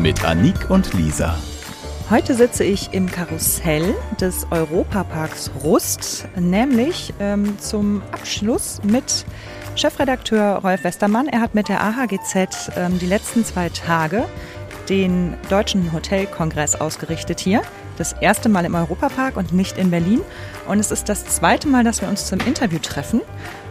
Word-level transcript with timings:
Mit 0.00 0.24
Annik 0.24 0.70
und 0.70 0.94
Lisa. 0.94 1.36
Heute 2.08 2.34
sitze 2.34 2.62
ich 2.62 2.94
im 2.94 3.10
Karussell 3.10 3.96
des 4.20 4.46
Europaparks 4.52 5.50
Rust, 5.64 6.28
nämlich 6.36 7.12
ähm, 7.18 7.58
zum 7.58 8.02
Abschluss 8.12 8.80
mit 8.84 9.26
Chefredakteur 9.74 10.58
Rolf 10.58 10.84
Westermann. 10.84 11.26
Er 11.26 11.40
hat 11.40 11.56
mit 11.56 11.68
der 11.68 11.82
AHGZ 11.82 12.70
ähm, 12.76 13.00
die 13.00 13.06
letzten 13.06 13.44
zwei 13.44 13.70
Tage 13.70 14.26
den 14.88 15.34
Deutschen 15.50 15.92
Hotelkongress 15.92 16.76
ausgerichtet 16.76 17.40
hier. 17.40 17.62
Das 17.96 18.12
erste 18.12 18.48
Mal 18.48 18.66
im 18.66 18.76
Europapark 18.76 19.36
und 19.36 19.52
nicht 19.52 19.78
in 19.78 19.90
Berlin. 19.90 20.20
Und 20.68 20.78
es 20.78 20.92
ist 20.92 21.08
das 21.08 21.26
zweite 21.26 21.66
Mal, 21.66 21.82
dass 21.82 22.02
wir 22.02 22.08
uns 22.08 22.26
zum 22.26 22.38
Interview 22.38 22.78
treffen. 22.78 23.20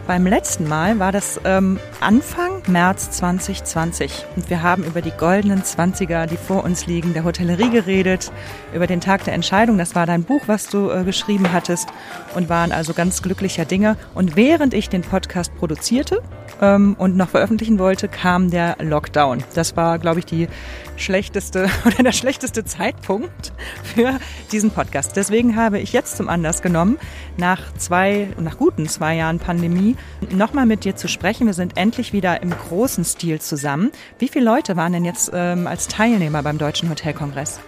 Beim 0.06 0.26
letzten 0.26 0.68
Mal 0.68 0.98
war 0.98 1.10
das 1.10 1.40
ähm, 1.44 1.80
Anfang 2.00 2.57
März 2.68 3.10
2020 3.10 4.26
und 4.36 4.50
wir 4.50 4.62
haben 4.62 4.84
über 4.84 5.02
die 5.02 5.10
goldenen 5.10 5.64
Zwanziger, 5.64 6.26
die 6.26 6.36
vor 6.36 6.64
uns 6.64 6.86
liegen, 6.86 7.14
der 7.14 7.24
Hotellerie 7.24 7.70
geredet, 7.70 8.30
über 8.74 8.86
den 8.86 9.00
Tag 9.00 9.24
der 9.24 9.34
Entscheidung. 9.34 9.78
Das 9.78 9.94
war 9.94 10.06
dein 10.06 10.24
Buch, 10.24 10.42
was 10.46 10.68
du 10.68 10.90
äh, 10.90 11.04
geschrieben 11.04 11.52
hattest 11.52 11.88
und 12.34 12.48
waren 12.48 12.72
also 12.72 12.94
ganz 12.94 13.22
glücklicher 13.22 13.64
Dinge. 13.64 13.96
Und 14.14 14.36
während 14.36 14.74
ich 14.74 14.88
den 14.88 15.02
Podcast 15.02 15.54
produzierte 15.56 16.22
ähm, 16.60 16.94
und 16.98 17.16
noch 17.16 17.30
veröffentlichen 17.30 17.78
wollte, 17.78 18.08
kam 18.08 18.50
der 18.50 18.76
Lockdown. 18.80 19.42
Das 19.54 19.76
war, 19.76 19.98
glaube 19.98 20.20
ich, 20.20 20.26
die 20.26 20.48
schlechteste 20.96 21.68
oder 21.86 22.02
der 22.02 22.12
schlechteste 22.12 22.64
Zeitpunkt 22.64 23.52
für 23.82 24.18
diesen 24.52 24.70
Podcast. 24.70 25.16
Deswegen 25.16 25.56
habe 25.56 25.78
ich 25.78 25.92
jetzt 25.92 26.16
zum 26.16 26.28
Anlass 26.28 26.62
genommen, 26.62 26.98
nach 27.36 27.72
zwei, 27.74 28.28
nach 28.38 28.58
guten 28.58 28.88
zwei 28.88 29.16
Jahren 29.16 29.38
Pandemie, 29.38 29.96
nochmal 30.30 30.66
mit 30.66 30.84
dir 30.84 30.96
zu 30.96 31.08
sprechen. 31.08 31.46
Wir 31.46 31.54
sind 31.54 31.76
endlich 31.76 32.12
wieder 32.12 32.42
im 32.42 32.57
großen 32.58 33.04
Stil 33.04 33.40
zusammen. 33.40 33.90
Wie 34.18 34.28
viele 34.28 34.44
Leute 34.44 34.76
waren 34.76 34.92
denn 34.92 35.04
jetzt 35.04 35.30
ähm, 35.32 35.66
als 35.66 35.88
Teilnehmer 35.88 36.42
beim 36.42 36.58
Deutschen 36.58 36.90
Hotelkongress? 36.90 37.60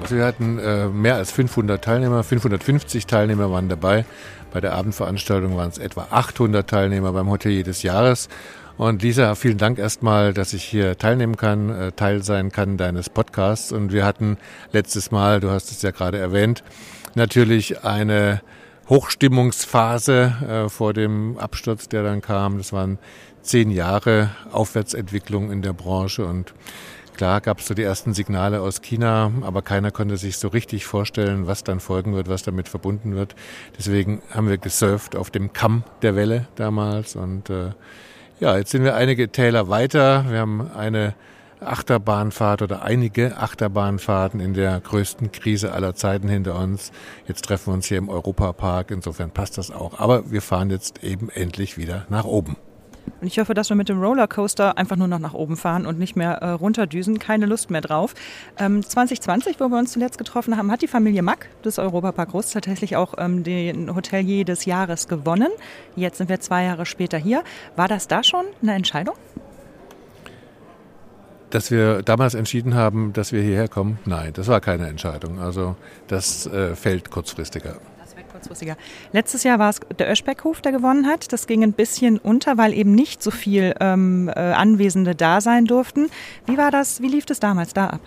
Also 0.00 0.16
wir 0.16 0.24
hatten 0.24 0.58
äh, 0.58 0.88
mehr 0.88 1.16
als 1.16 1.30
500 1.32 1.82
Teilnehmer, 1.82 2.22
550 2.22 3.06
Teilnehmer 3.06 3.50
waren 3.50 3.68
dabei. 3.68 4.04
Bei 4.52 4.60
der 4.60 4.72
Abendveranstaltung 4.74 5.56
waren 5.56 5.68
es 5.68 5.78
etwa 5.78 6.08
800 6.10 6.68
Teilnehmer 6.68 7.12
beim 7.12 7.28
Hotelier 7.28 7.64
des 7.64 7.82
Jahres. 7.82 8.28
Und 8.76 9.02
Lisa, 9.02 9.34
vielen 9.36 9.58
Dank 9.58 9.78
erstmal, 9.78 10.34
dass 10.34 10.52
ich 10.52 10.64
hier 10.64 10.98
teilnehmen 10.98 11.36
kann, 11.36 11.70
äh, 11.70 11.92
Teil 11.92 12.22
sein 12.22 12.50
kann 12.50 12.76
deines 12.76 13.08
Podcasts. 13.08 13.70
Und 13.70 13.92
wir 13.92 14.04
hatten 14.04 14.36
letztes 14.72 15.10
Mal, 15.10 15.40
du 15.40 15.50
hast 15.50 15.70
es 15.70 15.82
ja 15.82 15.92
gerade 15.92 16.18
erwähnt, 16.18 16.64
natürlich 17.14 17.84
eine 17.84 18.40
Hochstimmungsphase 18.88 20.66
äh, 20.66 20.68
vor 20.68 20.92
dem 20.92 21.38
Absturz, 21.38 21.88
der 21.88 22.02
dann 22.02 22.20
kam. 22.20 22.58
Das 22.58 22.72
waren 22.72 22.98
zehn 23.42 23.70
Jahre 23.70 24.30
Aufwärtsentwicklung 24.52 25.50
in 25.50 25.62
der 25.62 25.72
Branche 25.72 26.26
und 26.26 26.54
Klar 27.16 27.40
gab 27.40 27.60
es 27.60 27.66
so 27.66 27.74
die 27.74 27.82
ersten 27.84 28.12
Signale 28.12 28.60
aus 28.60 28.82
China, 28.82 29.30
aber 29.42 29.62
keiner 29.62 29.92
konnte 29.92 30.16
sich 30.16 30.36
so 30.36 30.48
richtig 30.48 30.84
vorstellen, 30.84 31.46
was 31.46 31.62
dann 31.62 31.78
folgen 31.78 32.16
wird, 32.16 32.28
was 32.28 32.42
damit 32.42 32.68
verbunden 32.68 33.14
wird. 33.14 33.36
Deswegen 33.78 34.20
haben 34.30 34.48
wir 34.48 34.58
gesurft 34.58 35.14
auf 35.14 35.30
dem 35.30 35.52
Kamm 35.52 35.84
der 36.02 36.16
Welle 36.16 36.48
damals 36.56 37.14
und 37.14 37.50
äh, 37.50 37.70
ja, 38.40 38.56
jetzt 38.58 38.72
sind 38.72 38.82
wir 38.82 38.96
einige 38.96 39.28
Täler 39.28 39.68
weiter. 39.68 40.24
Wir 40.28 40.40
haben 40.40 40.72
eine 40.72 41.14
Achterbahnfahrt 41.64 42.62
oder 42.62 42.82
einige 42.82 43.36
Achterbahnfahrten 43.36 44.40
in 44.40 44.54
der 44.54 44.80
größten 44.80 45.32
Krise 45.32 45.72
aller 45.72 45.94
Zeiten 45.94 46.28
hinter 46.28 46.58
uns. 46.58 46.92
Jetzt 47.26 47.44
treffen 47.44 47.68
wir 47.68 47.74
uns 47.74 47.86
hier 47.86 47.98
im 47.98 48.08
Europapark, 48.08 48.90
insofern 48.90 49.30
passt 49.30 49.58
das 49.58 49.70
auch. 49.70 49.98
Aber 49.98 50.30
wir 50.30 50.42
fahren 50.42 50.70
jetzt 50.70 51.02
eben 51.02 51.30
endlich 51.30 51.76
wieder 51.76 52.06
nach 52.08 52.24
oben. 52.24 52.56
Und 53.20 53.26
ich 53.26 53.38
hoffe, 53.38 53.54
dass 53.54 53.68
wir 53.68 53.76
mit 53.76 53.88
dem 53.88 54.02
Rollercoaster 54.02 54.78
einfach 54.78 54.96
nur 54.96 55.08
noch 55.08 55.18
nach 55.18 55.34
oben 55.34 55.56
fahren 55.56 55.86
und 55.86 55.98
nicht 55.98 56.16
mehr 56.16 56.34
äh, 56.34 56.50
runterdüsen. 56.50 57.18
Keine 57.18 57.46
Lust 57.46 57.70
mehr 57.70 57.80
drauf. 57.80 58.14
Ähm, 58.58 58.82
2020, 58.82 59.60
wo 59.60 59.68
wir 59.68 59.78
uns 59.78 59.92
zuletzt 59.92 60.18
getroffen 60.18 60.56
haben, 60.56 60.70
hat 60.70 60.82
die 60.82 60.88
Familie 60.88 61.22
Mack 61.22 61.48
des 61.64 61.78
Europapark 61.78 62.34
Rust 62.34 62.52
tatsächlich 62.52 62.96
auch 62.96 63.14
ähm, 63.18 63.44
den 63.44 63.94
Hotelier 63.94 64.44
des 64.44 64.64
Jahres 64.64 65.08
gewonnen. 65.08 65.48
Jetzt 65.96 66.18
sind 66.18 66.28
wir 66.28 66.40
zwei 66.40 66.64
Jahre 66.64 66.86
später 66.86 67.18
hier. 67.18 67.44
War 67.76 67.88
das 67.88 68.08
da 68.08 68.22
schon 68.22 68.44
eine 68.62 68.74
Entscheidung? 68.74 69.14
Dass 71.54 71.70
wir 71.70 72.02
damals 72.02 72.34
entschieden 72.34 72.74
haben, 72.74 73.12
dass 73.12 73.30
wir 73.30 73.40
hierher 73.40 73.68
kommen? 73.68 74.00
Nein, 74.06 74.32
das 74.32 74.48
war 74.48 74.60
keine 74.60 74.88
Entscheidung. 74.88 75.38
Also 75.38 75.76
das 76.08 76.46
äh, 76.46 76.74
fällt 76.74 77.12
kurzfristiger 77.12 77.76
kurzfristiger. 78.32 78.76
Letztes 79.12 79.44
Jahr 79.44 79.60
war 79.60 79.70
es 79.70 79.78
der 79.96 80.10
Öschbeckhof, 80.10 80.60
der 80.60 80.72
gewonnen 80.72 81.06
hat. 81.06 81.32
Das 81.32 81.46
ging 81.46 81.62
ein 81.62 81.72
bisschen 81.72 82.18
unter, 82.18 82.58
weil 82.58 82.74
eben 82.74 82.92
nicht 82.92 83.22
so 83.22 83.30
viel 83.30 83.74
ähm, 83.78 84.28
äh, 84.28 84.32
Anwesende 84.32 85.14
da 85.14 85.40
sein 85.40 85.66
durften. 85.66 86.10
Wie 86.46 86.58
war 86.58 86.72
das? 86.72 87.00
Wie 87.00 87.06
lief 87.06 87.26
das 87.26 87.38
damals 87.38 87.72
da 87.72 87.86
ab? 87.90 88.00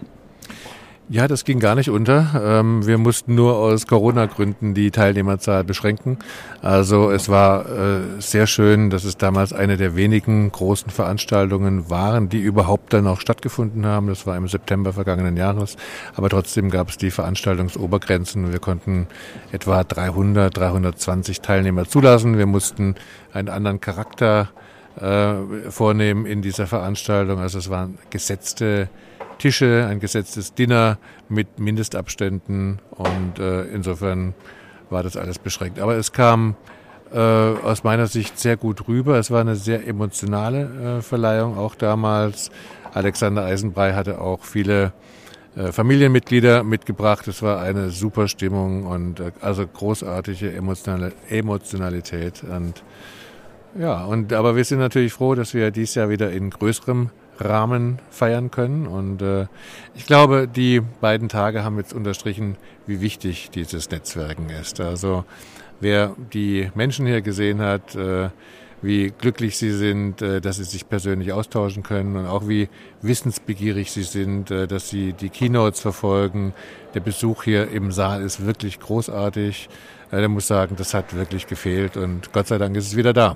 Ja, 1.09 1.29
das 1.29 1.45
ging 1.45 1.62
gar 1.62 1.75
nicht 1.75 1.90
unter. 1.90 2.59
Ähm, 2.59 2.85
wir 2.85 2.97
mussten 2.97 3.34
nur 3.34 3.56
aus 3.56 3.88
Corona-Gründen 3.88 4.73
die 4.73 4.91
Teilnehmerzahl 4.91 5.63
beschränken. 5.63 6.18
Also 6.62 7.12
es 7.12 7.29
war 7.29 7.66
äh, 7.66 8.01
sehr 8.19 8.45
schön, 8.45 8.90
dass 8.90 9.06
es 9.06 9.16
damals 9.16 9.53
eine 9.53 9.78
der 9.78 9.96
wenigen 9.96 10.51
großen 10.51 10.91
Veranstaltungen 10.91 11.90
waren, 11.90 12.28
die 12.28 12.40
überhaupt 12.41 12.91
dann 12.91 13.07
auch 13.07 13.22
stattgefunden 13.22 13.85
haben. 13.85 14.07
Das 14.07 14.28
war 14.28 14.35
im 14.35 14.50
September 14.50 14.91
vergangenen 14.91 15.38
Jahres. 15.38 15.78
Aber 16.17 16.28
trotzdem 16.28 16.69
gab 16.69 16.90
es 16.90 16.97
die 16.97 17.09
Veranstaltungsobergrenzen. 17.12 18.51
Wir 18.51 18.59
konnten 18.59 19.07
etwa 19.53 19.85
300, 19.85 20.57
320 20.57 21.40
Teilnehmer 21.40 21.88
zulassen. 21.88 22.38
Wir 22.38 22.47
mussten 22.47 22.96
einen 23.31 23.47
anderen 23.47 23.79
Charakter 23.79 24.50
äh, 25.00 25.72
vornehmen 25.72 26.25
in 26.25 26.41
dieser 26.41 26.67
Veranstaltung. 26.67 27.40
Also 27.40 27.59
es 27.59 27.69
waren 27.69 27.97
gesetzte 28.09 28.90
Tische, 29.38 29.88
ein 29.90 30.00
gesetztes 30.00 30.53
Dinner 30.53 30.98
mit 31.30 31.59
Mindestabständen 31.59 32.80
und 32.92 33.40
äh, 33.40 33.64
insofern 33.66 34.34
war 34.90 35.03
das 35.03 35.18
alles 35.18 35.40
beschränkt. 35.40 35.80
Aber 35.80 35.96
es 35.96 36.12
kam 36.12 36.56
äh, 37.14 37.18
aus 37.20 37.84
meiner 37.84 38.08
Sicht 38.08 38.40
sehr 38.40 38.58
gut 38.58 38.88
rüber. 38.88 39.18
Es 39.18 39.31
war 39.31 39.42
eine 39.42 39.56
sehr 39.56 39.88
emotionale 39.88 40.97
äh, 40.97 41.02
Verleihung, 41.02 41.58
auch 41.58 41.76
damals. 41.76 42.52
Alexander 42.94 43.46
Eisenbrei 43.46 43.94
hatte 43.94 44.20
auch 44.20 44.44
viele 44.44 44.94
äh, 45.56 45.72
Familienmitglieder 45.72 46.64
mitgebracht. 46.64 47.28
Es 47.28 47.42
war 47.42 47.62
eine 47.62 47.90
super 47.90 48.28
Stimmung 48.28 48.86
und 48.86 49.20
äh, 49.20 49.31
also 49.42 49.66
großartige 49.68 50.52
Emotionale, 50.53 51.14
Emotionalität. 51.30 52.44
Und 52.44 52.84
ja, 53.80 54.03
und 54.06 54.34
aber 54.34 54.56
wir 54.56 54.66
sind 54.66 54.80
natürlich 54.80 55.14
froh, 55.14 55.36
dass 55.36 55.53
wir 55.53 55.72
dies 55.72 55.96
Jahr 55.96 56.09
wieder 56.09 56.31
in 56.31 56.50
größerem 56.50 57.09
Rahmen 57.40 58.00
feiern 58.09 58.52
können. 58.52 58.88
Und 58.88 59.22
äh, 59.22 59.48
ich 59.96 60.06
glaube, 60.06 60.48
die 60.48 60.81
beiden 60.81 61.30
Tage 61.30 61.64
haben 61.64 61.78
jetzt 61.78 61.94
unterstrichen, 61.94 62.58
wie 62.86 63.02
wichtig 63.02 63.50
dieses 63.52 63.90
Netzwerken 63.90 64.50
ist. 64.50 64.80
Also 64.80 65.25
wer 65.80 66.16
die 66.34 66.72
Menschen 66.76 67.06
hier 67.06 67.22
gesehen 67.22 67.62
hat, 67.62 67.96
äh, 67.96 68.30
wie 68.81 69.12
glücklich 69.18 69.58
sie 69.58 69.72
sind, 69.72 70.22
äh, 70.22 70.40
dass 70.40 70.58
sie 70.58 70.64
sich 70.64 70.88
persönlich 70.88 71.34
austauschen 71.34 71.84
können 71.84 72.16
und 72.16 72.26
auch 72.26 72.47
wie 72.47 72.70
wissensbegierig 73.02 73.91
sie 73.91 74.03
sind, 74.03 74.52
äh, 74.52 74.67
dass 74.67 74.90
sie 74.90 75.14
die 75.14 75.29
Keynotes 75.29 75.79
verfolgen. 75.79 76.53
Der 76.94 77.00
Besuch 77.00 77.44
hier 77.44 77.70
im 77.72 77.91
Saal 77.91 78.22
ist 78.22 78.46
wirklich 78.46 78.79
großartig. 78.79 79.70
Äh, 80.11 80.17
der 80.20 80.29
muss 80.29 80.47
sagen, 80.47 80.76
das 80.78 80.94
hat 80.94 81.16
wirklich 81.16 81.47
gefehlt 81.47 81.97
und 81.97 82.32
Gott 82.34 82.47
sei 82.47 82.58
Dank 82.58 82.76
ist 82.76 82.88
es 82.88 82.96
wieder 82.96 83.14
da. 83.14 83.35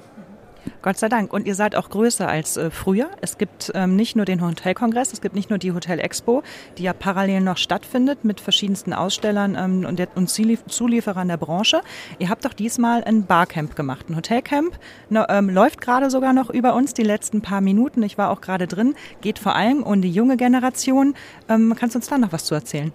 Gott 0.81 0.97
sei 0.97 1.09
Dank. 1.09 1.33
Und 1.33 1.45
ihr 1.45 1.55
seid 1.55 1.75
auch 1.75 1.89
größer 1.89 2.27
als 2.27 2.57
äh, 2.57 2.69
früher. 2.69 3.09
Es 3.21 3.37
gibt 3.37 3.71
ähm, 3.75 3.95
nicht 3.95 4.15
nur 4.15 4.25
den 4.25 4.41
Hotelkongress, 4.45 5.13
es 5.13 5.21
gibt 5.21 5.35
nicht 5.35 5.49
nur 5.49 5.59
die 5.59 5.71
Hotel 5.71 5.99
Expo, 5.99 6.43
die 6.77 6.83
ja 6.83 6.93
parallel 6.93 7.41
noch 7.41 7.57
stattfindet 7.57 8.23
mit 8.25 8.39
verschiedensten 8.39 8.93
Ausstellern 8.93 9.55
ähm, 9.59 9.85
und, 9.85 9.99
der, 9.99 10.07
und 10.15 10.29
Zulieferern 10.29 11.27
der 11.27 11.37
Branche. 11.37 11.81
Ihr 12.19 12.29
habt 12.29 12.45
doch 12.45 12.53
diesmal 12.53 13.03
ein 13.03 13.25
Barcamp 13.25 13.75
gemacht, 13.75 14.09
ein 14.09 14.15
Hotelcamp. 14.15 14.77
No, 15.09 15.25
ähm, 15.29 15.49
läuft 15.49 15.81
gerade 15.81 16.09
sogar 16.09 16.33
noch 16.33 16.49
über 16.49 16.75
uns 16.75 16.93
die 16.93 17.03
letzten 17.03 17.41
paar 17.41 17.61
Minuten. 17.61 18.03
Ich 18.03 18.17
war 18.17 18.29
auch 18.29 18.41
gerade 18.41 18.67
drin. 18.67 18.95
Geht 19.21 19.39
vor 19.39 19.55
allem 19.55 19.83
um 19.83 20.01
die 20.01 20.11
junge 20.11 20.37
Generation. 20.37 21.15
Ähm, 21.49 21.75
kannst 21.77 21.95
du 21.95 21.99
uns 21.99 22.07
da 22.07 22.17
noch 22.17 22.31
was 22.31 22.45
zu 22.45 22.55
erzählen? 22.55 22.91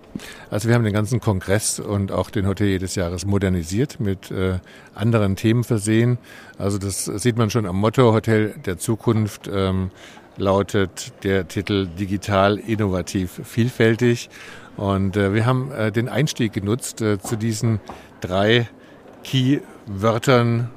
Also 0.50 0.68
wir 0.68 0.74
haben 0.74 0.84
den 0.84 0.92
ganzen 0.92 1.20
Kongress 1.20 1.78
und 1.78 2.12
auch 2.12 2.30
den 2.30 2.46
Hotelier 2.46 2.78
des 2.78 2.94
Jahres 2.94 3.26
modernisiert, 3.26 4.00
mit 4.00 4.30
äh, 4.30 4.58
anderen 4.94 5.36
Themen 5.36 5.64
versehen. 5.64 6.18
Also 6.58 6.78
das 6.78 7.04
sieht 7.04 7.36
man 7.36 7.50
schon 7.50 7.66
am 7.66 7.76
Motto 7.76 8.12
Hotel 8.12 8.54
der 8.64 8.78
Zukunft. 8.78 9.50
Ähm, 9.52 9.90
lautet 10.38 11.12
der 11.24 11.48
Titel 11.48 11.86
Digital, 11.86 12.58
Innovativ, 12.58 13.40
Vielfältig. 13.44 14.28
Und 14.76 15.16
äh, 15.16 15.32
wir 15.32 15.46
haben 15.46 15.72
äh, 15.72 15.90
den 15.90 16.08
Einstieg 16.08 16.52
genutzt 16.52 17.00
äh, 17.00 17.18
zu 17.18 17.36
diesen 17.36 17.80
drei 18.20 18.68
Key-Wörtern. 19.24 20.70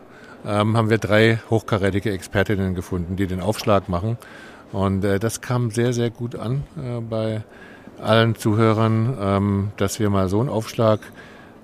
Ähm, 0.46 0.78
haben 0.78 0.90
wir 0.90 0.98
drei 0.98 1.40
hochkarätige 1.50 2.12
Expertinnen 2.12 2.76
gefunden, 2.76 3.18
die 3.18 3.28
den 3.28 3.42
Aufschlag 3.42 3.90
machen. 3.90 4.18
Und 4.72 5.04
äh, 5.04 5.20
das 5.20 5.42
kam 5.42 5.72
sehr, 5.72 5.92
sehr 5.94 6.10
gut 6.10 6.36
an 6.36 6.64
äh, 6.78 7.02
bei 7.02 7.44
allen 8.02 8.36
Zuhörern, 8.36 9.18
ähm, 9.20 9.72
dass 9.76 10.00
wir 10.00 10.10
mal 10.10 10.30
so 10.30 10.40
einen 10.40 10.50
Aufschlag 10.50 11.02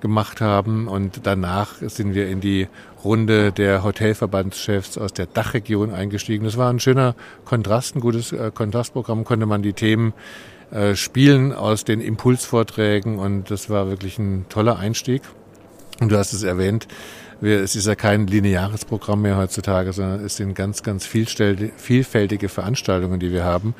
gemacht 0.02 0.42
haben. 0.42 0.88
Und 0.88 1.22
danach 1.24 1.76
sind 1.82 2.14
wir 2.14 2.28
in 2.28 2.42
die 2.42 2.68
Runde 3.04 3.52
der 3.52 3.84
Hotelverbandschefs 3.84 4.98
aus 4.98 5.14
der 5.14 5.28
Dachregion 5.28 5.92
eingestiegen. 5.92 6.46
Das 6.46 6.58
war 6.58 6.72
ein 6.72 6.80
schöner 6.80 7.16
Kontrast, 7.46 7.96
ein 7.96 8.02
gutes 8.02 8.32
äh, 8.32 8.52
Kontrastprogramm, 8.54 9.24
konnte 9.24 9.46
man 9.46 9.62
die 9.62 9.74
Themen 9.74 10.14
äh, 10.72 10.96
spielen 10.96 11.54
aus 11.54 11.84
den 11.84 12.02
Impulsvorträgen 12.02 13.20
und 13.20 13.52
das 13.52 13.70
war 13.70 13.88
wirklich 13.88 14.18
ein 14.18 14.46
toller 14.50 14.80
Einstieg. 14.80 15.22
Und 16.02 16.12
du 16.12 16.18
hast 16.18 16.34
es 16.34 16.44
erwähnt, 16.44 16.88
es 17.42 17.76
ist 17.76 17.88
ja 17.88 17.96
kein 17.96 18.28
lineares 18.28 18.86
Programm 18.86 19.22
mehr 19.22 19.38
heutzutage, 19.38 19.94
sondern 19.94 20.24
es 20.24 20.38
sind 20.38 20.56
ganz, 20.56 20.84
ganz 20.84 21.06
vielfältige 21.06 22.50
Veranstaltungen, 22.50 23.20
die 23.20 23.32
wir 23.32 23.44
haben. 23.44 23.76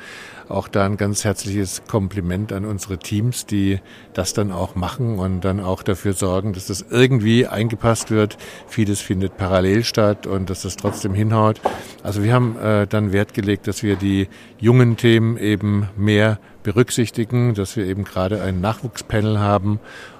Auch 0.48 0.68
da 0.68 0.84
ein 0.84 0.96
ganz 0.96 1.24
herzliches 1.24 1.82
Kompliment 1.88 2.52
an 2.52 2.64
unsere 2.64 2.98
Teams, 2.98 3.46
die 3.46 3.80
das 4.14 4.32
dann 4.32 4.52
auch 4.52 4.74
machen 4.74 5.18
und 5.18 5.40
dann 5.40 5.60
auch 5.60 5.82
dafür 5.82 6.12
sorgen, 6.12 6.52
dass 6.52 6.66
das 6.66 6.84
irgendwie 6.88 7.46
eingepasst 7.46 8.10
wird. 8.10 8.38
Vieles 8.68 9.00
findet 9.00 9.36
parallel 9.36 9.84
statt 9.84 10.26
und 10.26 10.48
dass 10.48 10.62
das 10.62 10.76
trotzdem 10.76 11.14
hinhaut. 11.14 11.60
Also 12.02 12.22
wir 12.22 12.32
haben 12.32 12.56
äh, 12.58 12.86
dann 12.86 13.12
Wert 13.12 13.34
gelegt, 13.34 13.66
dass 13.66 13.82
wir 13.82 13.96
die 13.96 14.28
jungen 14.58 14.96
Themen 14.96 15.36
eben 15.36 15.88
mehr 15.96 16.38
berücksichtigen, 16.62 17.54
dass 17.54 17.76
wir 17.76 17.84
eben 17.84 18.04
gerade 18.04 18.42
ein 18.42 18.60
Nachwuchspanel 18.60 19.38
haben 19.38 19.78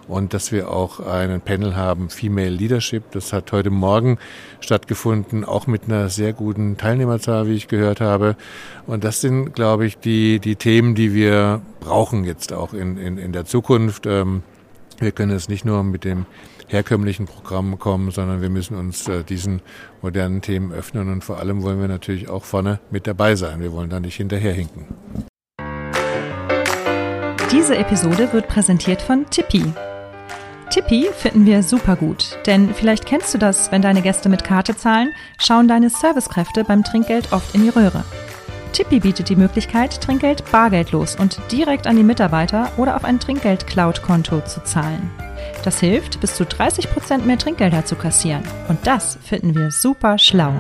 und 0.08 0.35
dass 0.35 0.53
wir 0.53 0.70
auch 0.70 1.00
einen 1.00 1.41
Panel 1.41 1.76
haben, 1.76 2.11
Female 2.11 2.50
Leadership. 2.50 3.11
Das 3.12 3.32
hat 3.32 3.53
heute 3.53 3.70
Morgen 3.70 4.19
stattgefunden, 4.61 5.44
auch 5.44 5.67
mit 5.67 5.85
einer 5.85 6.08
sehr 6.08 6.32
guten 6.32 6.76
Teilnehmerzahl, 6.76 7.49
wie 7.49 7.55
ich 7.55 7.69
gehört 7.69 8.00
habe. 8.00 8.37
Und 8.87 9.05
das 9.05 9.20
sind, 9.20 9.55
glaube 9.55 9.87
ich, 9.87 9.99
die, 9.99 10.38
die 10.38 10.56
Themen, 10.56 10.94
die 10.94 11.12
wir 11.12 11.61
brauchen 11.81 12.25
jetzt 12.25 12.53
auch 12.53 12.73
in, 12.73 12.97
in, 12.97 13.19
in 13.19 13.32
der 13.32 13.44
Zukunft. 13.44 14.06
Ähm, 14.06 14.43
wir 14.99 15.12
können 15.12 15.32
es 15.32 15.49
nicht 15.49 15.64
nur 15.64 15.82
mit 15.82 16.05
dem 16.05 16.26
herkömmlichen 16.69 17.26
Programm 17.26 17.79
kommen, 17.79 18.11
sondern 18.11 18.43
wir 18.43 18.50
müssen 18.50 18.76
uns 18.76 19.06
äh, 19.09 19.23
diesen 19.23 19.62
modernen 20.02 20.41
Themen 20.41 20.73
öffnen 20.73 21.12
und 21.12 21.23
vor 21.23 21.38
allem 21.38 21.62
wollen 21.62 21.81
wir 21.81 21.88
natürlich 21.88 22.29
auch 22.29 22.44
vorne 22.44 22.81
mit 22.91 23.06
dabei 23.06 23.37
sein. 23.37 23.61
Wir 23.61 23.73
wollen 23.73 23.91
da 23.91 24.00
nicht 24.00 24.17
hinterherhinken. 24.17 24.87
Diese 27.52 27.76
Episode 27.76 28.32
wird 28.32 28.49
präsentiert 28.49 29.00
von 29.00 29.26
Tippi. 29.31 29.62
Tippi 30.70 31.08
finden 31.16 31.46
wir 31.46 31.62
super 31.62 31.96
gut, 31.96 32.38
denn 32.46 32.74
vielleicht 32.74 33.06
kennst 33.06 33.32
du 33.32 33.38
das, 33.38 33.70
wenn 33.70 33.82
deine 33.82 34.02
Gäste 34.02 34.28
mit 34.28 34.44
Karte 34.44 34.76
zahlen, 34.76 35.12
schauen 35.38 35.68
deine 35.68 35.90
Servicekräfte 35.90 36.64
beim 36.64 36.82
Trinkgeld 36.82 37.32
oft 37.32 37.54
in 37.54 37.62
die 37.62 37.68
Röhre. 37.68 38.04
Tippi 38.72 39.00
bietet 39.00 39.28
die 39.28 39.36
Möglichkeit, 39.36 40.02
Trinkgeld 40.02 40.50
bargeldlos 40.50 41.16
und 41.16 41.40
direkt 41.50 41.86
an 41.86 41.96
die 41.96 42.02
Mitarbeiter 42.02 42.70
oder 42.76 42.96
auf 42.96 43.04
ein 43.04 43.18
Trinkgeld-Cloud-Konto 43.18 44.42
zu 44.42 44.62
zahlen. 44.64 45.10
Das 45.64 45.80
hilft, 45.80 46.20
bis 46.20 46.34
zu 46.34 46.44
30 46.44 46.90
Prozent 46.90 47.26
mehr 47.26 47.38
Trinkgelder 47.38 47.84
zu 47.84 47.96
kassieren. 47.96 48.42
Und 48.68 48.86
das 48.86 49.18
finden 49.24 49.54
wir 49.54 49.70
super 49.70 50.18
schlau. 50.18 50.52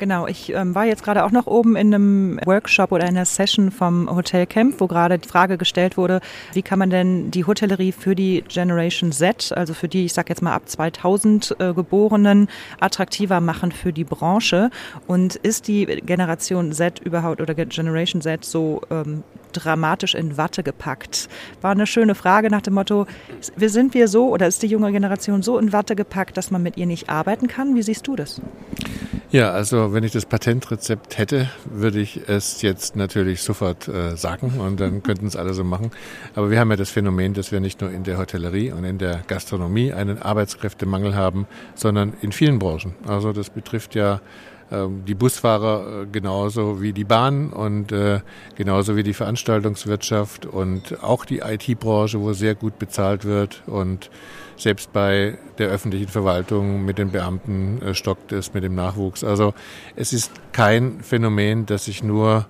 Genau, 0.00 0.26
ich 0.26 0.50
ähm, 0.54 0.74
war 0.74 0.86
jetzt 0.86 1.02
gerade 1.02 1.26
auch 1.26 1.30
noch 1.30 1.46
oben 1.46 1.76
in 1.76 1.92
einem 1.92 2.40
Workshop 2.46 2.90
oder 2.90 3.02
in 3.02 3.10
einer 3.10 3.26
Session 3.26 3.70
vom 3.70 4.08
Hotel 4.08 4.46
Camp, 4.46 4.76
wo 4.80 4.86
gerade 4.86 5.18
die 5.18 5.28
Frage 5.28 5.58
gestellt 5.58 5.98
wurde, 5.98 6.22
wie 6.54 6.62
kann 6.62 6.78
man 6.78 6.88
denn 6.88 7.30
die 7.30 7.44
Hotellerie 7.44 7.92
für 7.92 8.14
die 8.14 8.42
Generation 8.48 9.12
Z, 9.12 9.52
also 9.54 9.74
für 9.74 9.88
die, 9.88 10.06
ich 10.06 10.14
sag 10.14 10.30
jetzt 10.30 10.40
mal 10.40 10.54
ab 10.54 10.62
2000 10.70 11.54
äh, 11.58 11.74
Geborenen, 11.74 12.48
attraktiver 12.80 13.42
machen 13.42 13.72
für 13.72 13.92
die 13.92 14.04
Branche? 14.04 14.70
Und 15.06 15.36
ist 15.36 15.68
die 15.68 15.84
Generation 15.84 16.72
Z 16.72 17.00
überhaupt 17.00 17.42
oder 17.42 17.54
Generation 17.54 18.22
Z 18.22 18.42
so 18.42 18.80
ähm, 18.90 19.22
dramatisch 19.52 20.14
in 20.14 20.38
Watte 20.38 20.62
gepackt? 20.62 21.28
War 21.60 21.72
eine 21.72 21.86
schöne 21.86 22.14
Frage 22.14 22.48
nach 22.48 22.62
dem 22.62 22.72
Motto, 22.72 23.06
sind 23.58 23.92
wir 23.92 24.08
so 24.08 24.30
oder 24.30 24.46
ist 24.46 24.62
die 24.62 24.68
junge 24.68 24.92
Generation 24.92 25.42
so 25.42 25.58
in 25.58 25.74
Watte 25.74 25.94
gepackt, 25.94 26.38
dass 26.38 26.50
man 26.50 26.62
mit 26.62 26.78
ihr 26.78 26.86
nicht 26.86 27.10
arbeiten 27.10 27.48
kann? 27.48 27.74
Wie 27.74 27.82
siehst 27.82 28.06
du 28.06 28.16
das? 28.16 28.40
Ja, 29.32 29.52
also 29.52 29.92
wenn 29.92 30.02
ich 30.02 30.10
das 30.10 30.26
Patentrezept 30.26 31.16
hätte, 31.16 31.48
würde 31.64 32.00
ich 32.00 32.28
es 32.28 32.62
jetzt 32.62 32.96
natürlich 32.96 33.42
sofort 33.42 33.86
äh, 33.86 34.16
sagen 34.16 34.58
und 34.58 34.80
dann 34.80 35.04
könnten 35.04 35.28
es 35.28 35.36
alle 35.36 35.54
so 35.54 35.62
machen. 35.62 35.92
Aber 36.34 36.50
wir 36.50 36.58
haben 36.58 36.68
ja 36.70 36.76
das 36.76 36.90
Phänomen, 36.90 37.32
dass 37.32 37.52
wir 37.52 37.60
nicht 37.60 37.80
nur 37.80 37.92
in 37.92 38.02
der 38.02 38.18
Hotellerie 38.18 38.72
und 38.72 38.82
in 38.82 38.98
der 38.98 39.22
Gastronomie 39.28 39.92
einen 39.92 40.20
Arbeitskräftemangel 40.20 41.14
haben, 41.14 41.46
sondern 41.76 42.14
in 42.22 42.32
vielen 42.32 42.58
Branchen. 42.58 42.96
Also 43.06 43.32
das 43.32 43.50
betrifft 43.50 43.94
ja 43.94 44.20
ähm, 44.72 45.04
die 45.04 45.14
Busfahrer 45.14 46.02
äh, 46.02 46.06
genauso 46.06 46.82
wie 46.82 46.92
die 46.92 47.04
Bahn 47.04 47.52
und 47.52 47.92
äh, 47.92 48.22
genauso 48.56 48.96
wie 48.96 49.04
die 49.04 49.14
Veranstaltungswirtschaft 49.14 50.46
und 50.46 51.02
auch 51.04 51.24
die 51.24 51.38
IT-Branche, 51.38 52.20
wo 52.20 52.32
sehr 52.32 52.56
gut 52.56 52.80
bezahlt 52.80 53.24
wird 53.24 53.62
und 53.66 54.10
selbst 54.60 54.92
bei 54.92 55.38
der 55.58 55.68
öffentlichen 55.68 56.08
Verwaltung 56.08 56.84
mit 56.84 56.98
den 56.98 57.10
Beamten 57.10 57.80
äh, 57.82 57.94
stockt 57.94 58.32
es 58.32 58.52
mit 58.52 58.62
dem 58.62 58.74
Nachwuchs. 58.74 59.24
Also 59.24 59.54
es 59.96 60.12
ist 60.12 60.32
kein 60.52 61.00
Phänomen, 61.00 61.66
das 61.66 61.86
sich 61.86 62.02
nur 62.02 62.46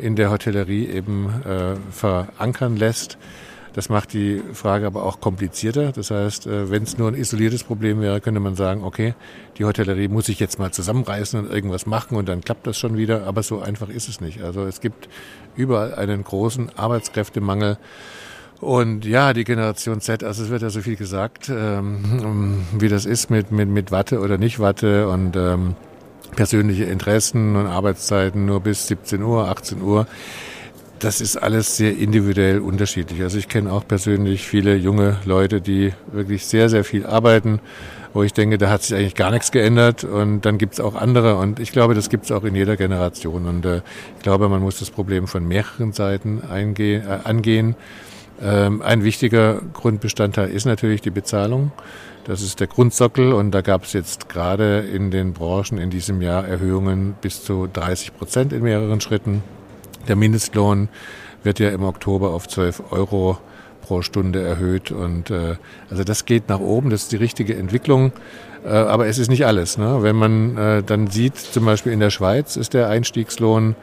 in 0.00 0.16
der 0.16 0.30
Hotellerie 0.30 0.86
eben 0.86 1.28
äh, 1.44 1.76
verankern 1.90 2.76
lässt. 2.76 3.16
Das 3.74 3.88
macht 3.88 4.12
die 4.12 4.40
Frage 4.52 4.86
aber 4.86 5.04
auch 5.04 5.20
komplizierter. 5.20 5.90
Das 5.90 6.10
heißt, 6.10 6.46
äh, 6.46 6.70
wenn 6.70 6.84
es 6.84 6.96
nur 6.96 7.08
ein 7.08 7.14
isoliertes 7.14 7.64
Problem 7.64 8.00
wäre, 8.00 8.20
könnte 8.20 8.40
man 8.40 8.54
sagen, 8.54 8.84
okay, 8.84 9.14
die 9.58 9.64
Hotellerie 9.64 10.08
muss 10.08 10.26
sich 10.26 10.38
jetzt 10.38 10.58
mal 10.58 10.70
zusammenreißen 10.70 11.40
und 11.40 11.52
irgendwas 11.52 11.86
machen 11.86 12.16
und 12.16 12.28
dann 12.28 12.40
klappt 12.40 12.66
das 12.66 12.78
schon 12.78 12.96
wieder. 12.96 13.26
Aber 13.26 13.42
so 13.42 13.60
einfach 13.60 13.88
ist 13.88 14.08
es 14.08 14.20
nicht. 14.20 14.42
Also 14.42 14.64
es 14.64 14.80
gibt 14.80 15.08
überall 15.56 15.94
einen 15.94 16.22
großen 16.22 16.76
Arbeitskräftemangel. 16.76 17.78
Und 18.60 19.04
ja, 19.04 19.32
die 19.32 19.44
Generation 19.44 20.00
Z, 20.00 20.24
also 20.24 20.44
es 20.44 20.48
wird 20.48 20.62
ja 20.62 20.70
so 20.70 20.80
viel 20.80 20.96
gesagt, 20.96 21.50
ähm, 21.50 22.64
wie 22.78 22.88
das 22.88 23.04
ist 23.04 23.30
mit, 23.30 23.50
mit, 23.52 23.68
mit 23.68 23.90
Watte 23.90 24.20
oder 24.20 24.38
nicht 24.38 24.58
Watte 24.58 25.08
und 25.08 25.36
ähm, 25.36 25.76
persönliche 26.34 26.84
Interessen 26.84 27.56
und 27.56 27.66
Arbeitszeiten 27.66 28.46
nur 28.46 28.60
bis 28.60 28.86
17 28.88 29.22
Uhr, 29.22 29.48
18 29.48 29.82
Uhr. 29.82 30.06
Das 30.98 31.20
ist 31.20 31.36
alles 31.36 31.76
sehr 31.76 31.96
individuell 31.96 32.60
unterschiedlich. 32.60 33.20
Also 33.22 33.38
ich 33.38 33.48
kenne 33.48 33.72
auch 33.72 33.86
persönlich 33.86 34.46
viele 34.46 34.76
junge 34.76 35.18
Leute, 35.24 35.60
die 35.60 35.92
wirklich 36.12 36.46
sehr, 36.46 36.68
sehr 36.68 36.84
viel 36.84 37.04
arbeiten, 37.04 37.60
wo 38.14 38.22
ich 38.22 38.32
denke, 38.32 38.58
da 38.58 38.70
hat 38.70 38.82
sich 38.82 38.96
eigentlich 38.96 39.16
gar 39.16 39.30
nichts 39.30 39.50
geändert. 39.50 40.04
Und 40.04 40.42
dann 40.42 40.56
gibt 40.56 40.74
es 40.74 40.80
auch 40.80 40.94
andere. 40.94 41.36
Und 41.36 41.60
ich 41.60 41.72
glaube, 41.72 41.94
das 41.94 42.08
gibt 42.08 42.24
es 42.24 42.32
auch 42.32 42.44
in 42.44 42.54
jeder 42.54 42.76
Generation. 42.76 43.46
Und 43.46 43.66
äh, 43.66 43.82
ich 44.16 44.22
glaube, 44.22 44.48
man 44.48 44.62
muss 44.62 44.78
das 44.78 44.90
Problem 44.90 45.26
von 45.26 45.46
mehreren 45.46 45.92
Seiten 45.92 46.42
eingehen, 46.48 47.02
äh, 47.06 47.18
angehen. 47.24 47.76
Ähm, 48.42 48.82
ein 48.82 49.04
wichtiger 49.04 49.60
Grundbestandteil 49.72 50.50
ist 50.50 50.64
natürlich 50.64 51.00
die 51.00 51.10
Bezahlung. 51.10 51.72
Das 52.24 52.40
ist 52.40 52.60
der 52.60 52.66
Grundsockel 52.66 53.32
und 53.32 53.50
da 53.50 53.60
gab 53.60 53.84
es 53.84 53.92
jetzt 53.92 54.28
gerade 54.28 54.80
in 54.80 55.10
den 55.10 55.34
Branchen 55.34 55.78
in 55.78 55.90
diesem 55.90 56.22
Jahr 56.22 56.46
Erhöhungen 56.46 57.14
bis 57.20 57.44
zu 57.44 57.68
30 57.70 58.16
Prozent 58.16 58.52
in 58.52 58.62
mehreren 58.62 59.00
Schritten. 59.00 59.42
Der 60.08 60.16
Mindestlohn 60.16 60.88
wird 61.42 61.58
ja 61.58 61.70
im 61.70 61.84
Oktober 61.84 62.30
auf 62.30 62.48
12 62.48 62.92
Euro 62.92 63.38
pro 63.82 64.00
Stunde 64.00 64.42
erhöht 64.42 64.90
und 64.90 65.30
äh, 65.30 65.56
also 65.90 66.04
das 66.04 66.24
geht 66.24 66.48
nach 66.48 66.60
oben, 66.60 66.88
das 66.88 67.02
ist 67.02 67.12
die 67.12 67.16
richtige 67.16 67.54
Entwicklung, 67.54 68.12
äh, 68.64 68.68
aber 68.70 69.06
es 69.06 69.18
ist 69.18 69.28
nicht 69.28 69.44
alles. 69.44 69.76
Ne? 69.76 69.98
Wenn 70.00 70.16
man 70.16 70.56
äh, 70.56 70.82
dann 70.82 71.08
sieht, 71.08 71.36
zum 71.36 71.66
Beispiel 71.66 71.92
in 71.92 72.00
der 72.00 72.10
Schweiz 72.10 72.56
ist 72.56 72.72
der 72.72 72.88
Einstiegslohn 72.88 73.76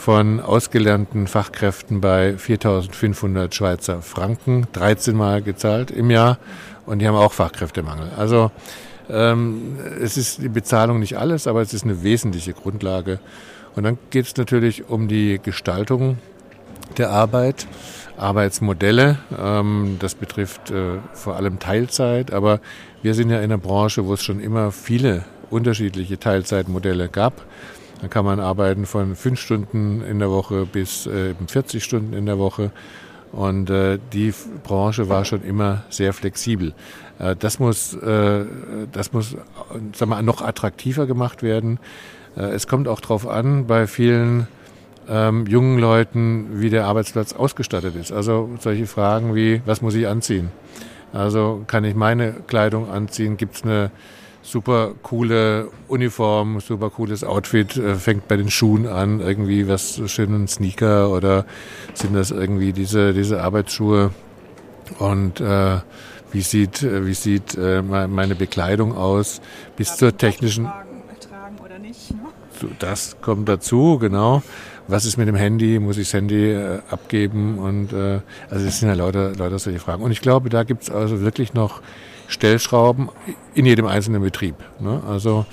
von 0.00 0.40
ausgelernten 0.40 1.26
Fachkräften 1.26 2.00
bei 2.00 2.30
4.500 2.30 3.52
Schweizer 3.52 4.00
Franken, 4.00 4.66
13 4.72 5.14
Mal 5.14 5.42
gezahlt 5.42 5.90
im 5.90 6.10
Jahr 6.10 6.38
und 6.86 7.00
die 7.00 7.06
haben 7.06 7.16
auch 7.16 7.34
Fachkräftemangel. 7.34 8.08
Also 8.16 8.50
ähm, 9.10 9.76
es 10.00 10.16
ist 10.16 10.40
die 10.40 10.48
Bezahlung 10.48 11.00
nicht 11.00 11.18
alles, 11.18 11.46
aber 11.46 11.60
es 11.60 11.74
ist 11.74 11.84
eine 11.84 12.02
wesentliche 12.02 12.54
Grundlage. 12.54 13.20
Und 13.76 13.82
dann 13.82 13.98
geht 14.08 14.24
es 14.24 14.34
natürlich 14.38 14.88
um 14.88 15.06
die 15.06 15.38
Gestaltung 15.42 16.16
der 16.96 17.10
Arbeit, 17.10 17.66
Arbeitsmodelle. 18.16 19.18
Ähm, 19.38 19.96
das 20.00 20.14
betrifft 20.14 20.70
äh, 20.70 20.96
vor 21.12 21.36
allem 21.36 21.58
Teilzeit, 21.58 22.32
aber 22.32 22.60
wir 23.02 23.12
sind 23.12 23.28
ja 23.28 23.36
in 23.36 23.44
einer 23.44 23.58
Branche, 23.58 24.06
wo 24.06 24.14
es 24.14 24.24
schon 24.24 24.40
immer 24.40 24.72
viele 24.72 25.26
unterschiedliche 25.50 26.18
Teilzeitmodelle 26.18 27.10
gab. 27.10 27.42
Da 28.00 28.08
kann 28.08 28.24
man 28.24 28.40
arbeiten 28.40 28.86
von 28.86 29.14
fünf 29.14 29.40
Stunden 29.40 30.02
in 30.02 30.18
der 30.18 30.30
Woche 30.30 30.66
bis 30.66 31.06
äh, 31.06 31.34
40 31.46 31.84
Stunden 31.84 32.12
in 32.14 32.26
der 32.26 32.38
Woche. 32.38 32.70
Und 33.32 33.70
äh, 33.70 33.98
die 34.12 34.32
Branche 34.64 35.08
war 35.08 35.24
schon 35.24 35.42
immer 35.42 35.84
sehr 35.88 36.12
flexibel. 36.12 36.72
Äh, 37.18 37.36
das 37.36 37.58
muss, 37.58 37.94
äh, 37.94 38.44
das 38.90 39.12
muss 39.12 39.36
sagen 39.94 40.10
wir, 40.10 40.22
noch 40.22 40.42
attraktiver 40.42 41.06
gemacht 41.06 41.42
werden. 41.42 41.78
Äh, 42.36 42.42
es 42.42 42.66
kommt 42.66 42.88
auch 42.88 43.00
darauf 43.00 43.28
an, 43.28 43.66
bei 43.66 43.86
vielen 43.86 44.48
ähm, 45.08 45.46
jungen 45.46 45.78
Leuten, 45.78 46.60
wie 46.60 46.70
der 46.70 46.86
Arbeitsplatz 46.86 47.32
ausgestattet 47.32 47.94
ist. 47.96 48.12
Also 48.12 48.50
solche 48.60 48.86
Fragen 48.86 49.34
wie, 49.34 49.62
was 49.66 49.82
muss 49.82 49.94
ich 49.94 50.08
anziehen? 50.08 50.50
Also 51.12 51.64
kann 51.66 51.84
ich 51.84 51.94
meine 51.94 52.32
Kleidung 52.46 52.88
anziehen? 52.88 53.36
Gibt 53.36 53.56
es 53.56 53.64
eine 53.64 53.90
super 54.50 54.94
coole 55.02 55.68
Uniform, 55.88 56.60
super 56.60 56.90
cooles 56.90 57.22
Outfit, 57.22 57.76
äh, 57.76 57.94
fängt 57.94 58.26
bei 58.28 58.36
den 58.36 58.50
Schuhen 58.50 58.86
an, 58.86 59.20
irgendwie 59.20 59.68
was 59.68 60.00
schönen 60.06 60.48
Sneaker 60.48 61.10
oder 61.10 61.46
sind 61.94 62.14
das 62.14 62.30
irgendwie 62.30 62.72
diese, 62.72 63.12
diese 63.12 63.42
Arbeitsschuhe? 63.42 64.10
Und 64.98 65.40
äh, 65.40 65.78
wie 66.32 66.40
sieht, 66.40 66.82
äh, 66.82 67.06
wie 67.06 67.14
sieht 67.14 67.56
äh, 67.56 67.82
meine 67.82 68.34
Bekleidung 68.34 68.96
aus 68.96 69.40
bis 69.76 69.96
zur 69.96 70.16
technischen... 70.16 70.64
Tragen 70.64 71.58
oder 71.64 71.78
nicht, 71.78 72.10
ne? 72.10 72.18
Das 72.78 73.16
kommt 73.20 73.48
dazu, 73.48 73.98
genau. 73.98 74.42
Was 74.90 75.04
ist 75.04 75.16
mit 75.16 75.28
dem 75.28 75.36
Handy? 75.36 75.78
Muss 75.78 75.98
ich 75.98 76.08
das 76.08 76.14
Handy 76.14 76.52
äh, 76.52 76.80
abgeben? 76.90 77.58
Und 77.58 77.92
äh, 77.92 78.20
also 78.50 78.64
das 78.64 78.80
sind 78.80 78.88
ja 78.88 78.94
lauter, 78.94 79.34
lauter 79.34 79.58
solche 79.58 79.78
Fragen. 79.78 80.02
Und 80.02 80.10
ich 80.10 80.20
glaube, 80.20 80.48
da 80.48 80.64
gibt 80.64 80.84
es 80.84 80.90
also 80.90 81.20
wirklich 81.20 81.54
noch 81.54 81.80
Stellschrauben 82.28 83.08
in 83.54 83.66
jedem 83.66 83.86
einzelnen 83.86 84.22
Betrieb. 84.22 84.54
Ne? 84.80 85.02
Also 85.08 85.46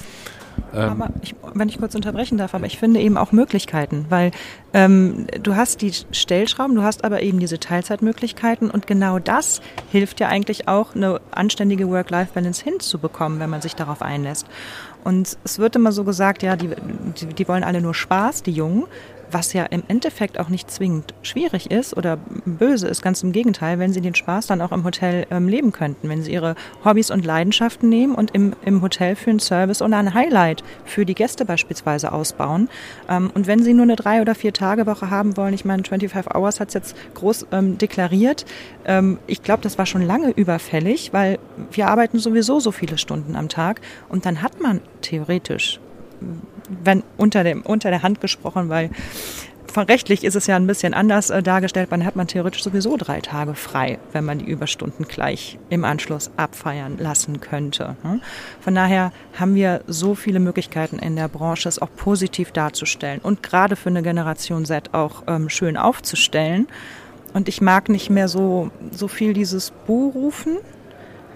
ähm 0.74 1.02
aber 1.02 1.10
ich, 1.22 1.36
wenn 1.54 1.70
ich 1.70 1.78
kurz 1.78 1.96
unterbrechen 1.96 2.38
darf, 2.38 2.54
aber 2.56 2.66
ich 2.66 2.78
finde 2.78 3.00
eben 3.00 3.18
auch 3.18 3.32
Möglichkeiten, 3.32 4.06
weil 4.10 4.32
ähm, 4.74 5.28
du 5.42 5.56
hast 5.56 5.82
die 5.82 5.92
Stellschrauben, 6.12 6.76
du 6.76 6.84
hast 6.84 7.04
aber 7.04 7.22
eben 7.22 7.40
diese 7.40 7.60
Teilzeitmöglichkeiten 7.60 8.70
und 8.70 8.88
genau 8.88 9.20
das 9.20 9.62
hilft 9.92 10.20
ja 10.20 10.28
eigentlich 10.28 10.68
auch, 10.68 10.96
eine 10.96 11.22
anständige 11.32 11.90
Work-Life-Balance 11.90 12.64
hinzubekommen, 12.64 13.40
wenn 13.40 13.50
man 13.50 13.62
sich 13.62 13.76
darauf 13.76 14.02
einlässt. 14.02 14.48
Und 15.04 15.38
es 15.44 15.60
wird 15.60 15.76
immer 15.76 15.92
so 15.92 16.04
gesagt, 16.04 16.44
ja, 16.44 16.56
die, 16.56 16.70
die, 17.20 17.28
die 17.28 17.48
wollen 17.48 17.64
alle 17.64 17.82
nur 17.82 17.94
Spaß, 17.94 18.44
die 18.44 18.52
Jungen 18.52 18.86
was 19.32 19.54
ja 19.54 19.64
im 19.64 19.84
Endeffekt 19.88 20.40
auch 20.40 20.50
nicht 20.50 20.70
zwingend 20.72 21.14
schwierig 21.22 21.72
ist 21.72 21.96
oder 21.96 22.18
böse 22.46 22.88
ist, 22.88 23.02
ganz 23.02 23.24
im 23.24 23.32
Gegenteil, 23.32 23.80
wenn 23.80 23.94
sie 23.94 24.02
den 24.02 24.16
Spaß 24.16 24.48
dann 24.48 24.62
auch 24.62 24.72
im 24.72 24.84
Hotel 24.84 25.26
ähm, 25.32 25.48
leben 25.48 25.72
könnten, 25.72 26.10
wenn 26.10 26.22
sie 26.22 26.32
ihre 26.32 26.56
Hobbys 26.84 27.12
und 27.12 27.26
Leidenschaften 27.26 27.90
nehmen 27.90 28.16
und 28.16 28.32
im, 28.32 28.54
im 28.64 28.82
Hotel 28.82 29.16
für 29.16 29.30
einen 29.30 29.40
Service 29.40 29.82
oder 29.82 29.98
ein 29.98 30.14
Highlight 30.14 30.64
für 30.86 31.06
die 31.06 31.16
Gäste 31.16 31.46
beispielsweise 31.46 32.12
ausbauen. 32.12 32.70
Ähm, 33.10 33.32
und 33.34 33.48
wenn 33.48 33.64
sie 33.64 33.74
nur 33.74 33.84
eine 33.84 33.96
drei- 33.96 34.22
oder 34.22 34.36
vier 34.36 34.54
Tage 34.54 34.86
Woche 34.86 35.10
haben 35.10 35.38
wollen, 35.38 35.54
ich 35.54 35.66
meine, 35.66 35.84
25 35.84 36.34
Hours 36.36 36.60
hat 36.60 36.70
es 36.70 36.74
jetzt 36.74 36.96
groß 37.14 37.48
ähm, 37.52 37.78
deklariert, 37.78 38.46
ähm, 38.86 39.20
ich 39.28 39.44
glaube, 39.44 39.64
das 39.64 39.78
war 39.78 39.86
schon 39.86 40.02
lange 40.02 40.32
überfällig, 40.32 41.14
weil 41.14 41.40
wir 41.72 41.88
arbeiten 41.88 42.20
sowieso 42.20 42.60
so 42.60 42.72
viele 42.72 42.98
Stunden 42.98 43.36
am 43.36 43.50
Tag 43.50 43.82
und 44.10 44.26
dann 44.26 44.42
hat 44.42 44.62
man 44.62 44.82
theoretisch 45.02 45.80
wenn 46.84 47.04
unter, 47.18 47.44
dem, 47.44 47.62
unter 47.62 47.90
der 47.90 48.04
Hand 48.04 48.22
gesprochen, 48.22 48.70
weil 48.70 48.90
rechtlich 49.76 50.24
ist 50.24 50.36
es 50.36 50.48
ja 50.48 50.56
ein 50.56 50.68
bisschen 50.68 50.94
anders 50.94 51.30
äh, 51.30 51.44
dargestellt. 51.44 51.92
Man 51.92 52.06
hat 52.06 52.16
man 52.16 52.28
theoretisch 52.28 52.64
sowieso 52.64 52.98
drei 52.98 53.22
Tage 53.22 53.54
frei, 53.54 54.00
wenn 54.12 54.26
man 54.26 54.40
die 54.40 54.46
Überstunden 54.46 55.08
gleich 55.08 55.60
im 55.70 55.86
Anschluss 55.86 56.32
abfeiern 56.38 56.98
lassen 56.98 57.40
könnte. 57.42 57.96
Ne? 58.04 58.20
Von 58.60 58.76
daher 58.76 59.12
haben 59.38 59.56
wir 59.56 59.82
so 59.88 60.16
viele 60.16 60.40
Möglichkeiten 60.40 61.00
in 61.00 61.16
der 61.16 61.28
Branche, 61.28 61.70
es 61.70 61.80
auch 61.80 61.90
positiv 61.96 62.52
darzustellen 62.52 63.20
und 63.22 63.44
gerade 63.44 63.76
für 63.76 63.90
eine 63.90 64.02
Generation 64.02 64.66
Z 64.66 64.94
auch 64.94 65.24
ähm, 65.28 65.50
schön 65.50 65.78
aufzustellen. 65.78 66.68
Und 67.34 67.50
ich 67.50 67.62
mag 67.62 67.90
nicht 67.90 68.10
mehr 68.10 68.30
so, 68.30 68.72
so 68.92 69.08
viel 69.08 69.34
dieses 69.34 69.72
Buhrufen, 69.86 70.58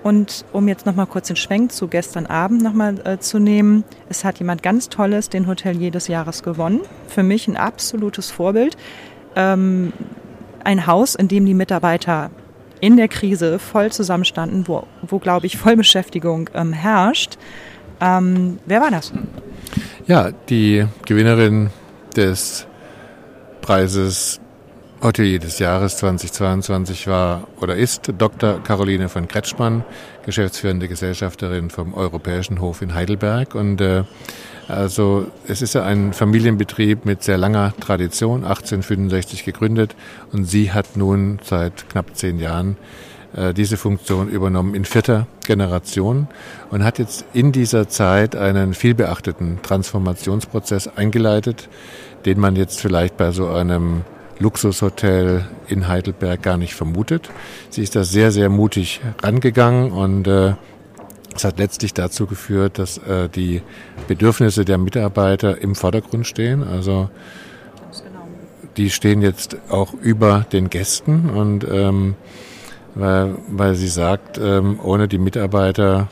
und 0.03 0.45
um 0.51 0.67
jetzt 0.67 0.85
nochmal 0.85 1.05
kurz 1.05 1.27
den 1.27 1.35
Schwenk 1.35 1.71
zu 1.71 1.87
gestern 1.87 2.25
Abend 2.25 2.63
nochmal 2.63 2.95
äh, 3.05 3.19
zu 3.19 3.39
nehmen, 3.39 3.83
es 4.09 4.23
hat 4.23 4.39
jemand 4.39 4.63
ganz 4.63 4.89
Tolles 4.89 5.29
den 5.29 5.47
Hotelier 5.47 5.91
des 5.91 6.07
Jahres 6.07 6.43
gewonnen. 6.43 6.81
Für 7.07 7.23
mich 7.23 7.47
ein 7.47 7.57
absolutes 7.57 8.31
Vorbild. 8.31 8.77
Ähm, 9.35 9.93
ein 10.63 10.87
Haus, 10.87 11.15
in 11.15 11.27
dem 11.27 11.45
die 11.45 11.53
Mitarbeiter 11.53 12.31
in 12.79 12.97
der 12.97 13.07
Krise 13.07 13.59
voll 13.59 13.91
zusammenstanden, 13.91 14.67
wo, 14.67 14.87
wo 15.03 15.19
glaube 15.19 15.45
ich, 15.45 15.57
Vollbeschäftigung 15.57 16.49
ähm, 16.53 16.73
herrscht. 16.73 17.37
Ähm, 17.99 18.59
wer 18.65 18.81
war 18.81 18.89
das? 18.89 19.13
Ja, 20.07 20.31
die 20.49 20.85
Gewinnerin 21.05 21.69
des 22.15 22.65
Preises 23.61 24.41
Hotelier 25.03 25.39
des 25.39 25.57
Jahres 25.57 25.97
2022 25.97 27.07
war 27.07 27.47
oder 27.59 27.75
ist 27.75 28.13
Dr. 28.19 28.61
Caroline 28.63 29.09
von 29.09 29.27
Kretschmann, 29.27 29.83
geschäftsführende 30.25 30.87
Gesellschafterin 30.87 31.71
vom 31.71 31.95
Europäischen 31.95 32.61
Hof 32.61 32.83
in 32.83 32.93
Heidelberg. 32.93 33.55
Und 33.55 33.81
äh, 33.81 34.03
also 34.67 35.25
es 35.47 35.63
ist 35.63 35.73
ja 35.73 35.83
ein 35.83 36.13
Familienbetrieb 36.13 37.05
mit 37.05 37.23
sehr 37.23 37.39
langer 37.39 37.73
Tradition, 37.79 38.43
1865 38.43 39.43
gegründet. 39.43 39.95
Und 40.33 40.45
sie 40.45 40.71
hat 40.71 40.95
nun 40.95 41.39
seit 41.43 41.89
knapp 41.89 42.15
zehn 42.15 42.37
Jahren 42.37 42.77
äh, 43.35 43.55
diese 43.55 43.77
Funktion 43.77 44.29
übernommen 44.29 44.75
in 44.75 44.85
vierter 44.85 45.25
Generation 45.47 46.27
und 46.69 46.83
hat 46.83 46.99
jetzt 46.99 47.25
in 47.33 47.51
dieser 47.51 47.89
Zeit 47.89 48.35
einen 48.35 48.75
vielbeachteten 48.75 49.63
Transformationsprozess 49.63 50.87
eingeleitet, 50.95 51.69
den 52.25 52.39
man 52.39 52.55
jetzt 52.55 52.79
vielleicht 52.79 53.17
bei 53.17 53.31
so 53.31 53.47
einem 53.47 54.03
Luxushotel 54.41 55.45
in 55.67 55.87
Heidelberg 55.87 56.41
gar 56.41 56.57
nicht 56.57 56.73
vermutet. 56.73 57.29
Sie 57.69 57.83
ist 57.83 57.95
da 57.95 58.03
sehr, 58.03 58.31
sehr 58.31 58.49
mutig 58.49 58.99
rangegangen 59.21 59.91
und 59.91 60.27
äh, 60.27 60.53
es 61.35 61.43
hat 61.43 61.59
letztlich 61.59 61.93
dazu 61.93 62.25
geführt, 62.27 62.77
dass 62.79 62.97
äh, 62.97 63.29
die 63.29 63.61
Bedürfnisse 64.07 64.65
der 64.65 64.77
Mitarbeiter 64.77 65.61
im 65.61 65.75
Vordergrund 65.75 66.27
stehen. 66.27 66.63
Also 66.63 67.09
die 68.77 68.89
stehen 68.89 69.21
jetzt 69.21 69.57
auch 69.69 69.93
über 69.93 70.45
den 70.51 70.69
Gästen 70.69 71.29
und 71.29 71.65
ähm, 71.69 72.15
weil, 72.95 73.37
weil 73.47 73.75
sie 73.75 73.87
sagt, 73.87 74.37
ähm, 74.37 74.79
ohne 74.83 75.07
die 75.07 75.17
Mitarbeiter 75.17 76.09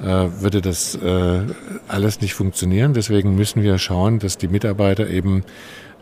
äh, 0.00 0.04
würde 0.40 0.60
das 0.60 0.94
äh, 0.94 1.40
alles 1.88 2.20
nicht 2.20 2.34
funktionieren. 2.34 2.94
Deswegen 2.94 3.34
müssen 3.34 3.62
wir 3.62 3.78
schauen, 3.78 4.18
dass 4.18 4.38
die 4.38 4.48
Mitarbeiter 4.48 5.08
eben 5.08 5.44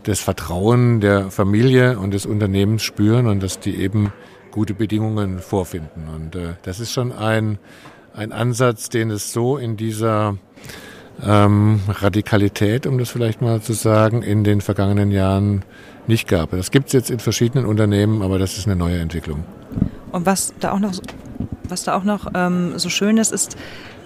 das 0.03 0.19
Vertrauen 0.19 0.99
der 0.99 1.31
Familie 1.31 1.99
und 1.99 2.13
des 2.13 2.25
Unternehmens 2.25 2.83
spüren 2.83 3.27
und 3.27 3.41
dass 3.41 3.59
die 3.59 3.75
eben 3.75 4.11
gute 4.51 4.73
Bedingungen 4.73 5.39
vorfinden. 5.39 6.07
Und 6.13 6.35
äh, 6.35 6.53
das 6.63 6.79
ist 6.79 6.91
schon 6.91 7.11
ein, 7.11 7.57
ein 8.13 8.31
Ansatz, 8.31 8.89
den 8.89 9.09
es 9.11 9.31
so 9.31 9.57
in 9.57 9.77
dieser 9.77 10.37
ähm, 11.23 11.79
Radikalität, 11.87 12.85
um 12.85 12.97
das 12.97 13.09
vielleicht 13.09 13.41
mal 13.41 13.61
zu 13.61 13.73
sagen, 13.73 14.21
in 14.21 14.43
den 14.43 14.61
vergangenen 14.61 15.11
Jahren 15.11 15.63
nicht 16.07 16.27
gab. 16.27 16.51
Das 16.51 16.71
gibt 16.71 16.87
es 16.87 16.93
jetzt 16.93 17.09
in 17.09 17.19
verschiedenen 17.19 17.65
Unternehmen, 17.65 18.21
aber 18.21 18.39
das 18.39 18.57
ist 18.57 18.67
eine 18.67 18.75
neue 18.75 18.99
Entwicklung. 18.99 19.43
Und 20.11 20.25
was 20.25 20.53
da 20.59 20.71
auch 20.71 20.79
noch, 20.79 20.93
was 21.69 21.83
da 21.83 21.95
auch 21.95 22.03
noch 22.03 22.27
ähm, 22.33 22.77
so 22.77 22.89
schön 22.89 23.17
ist, 23.17 23.31
ist, 23.31 23.55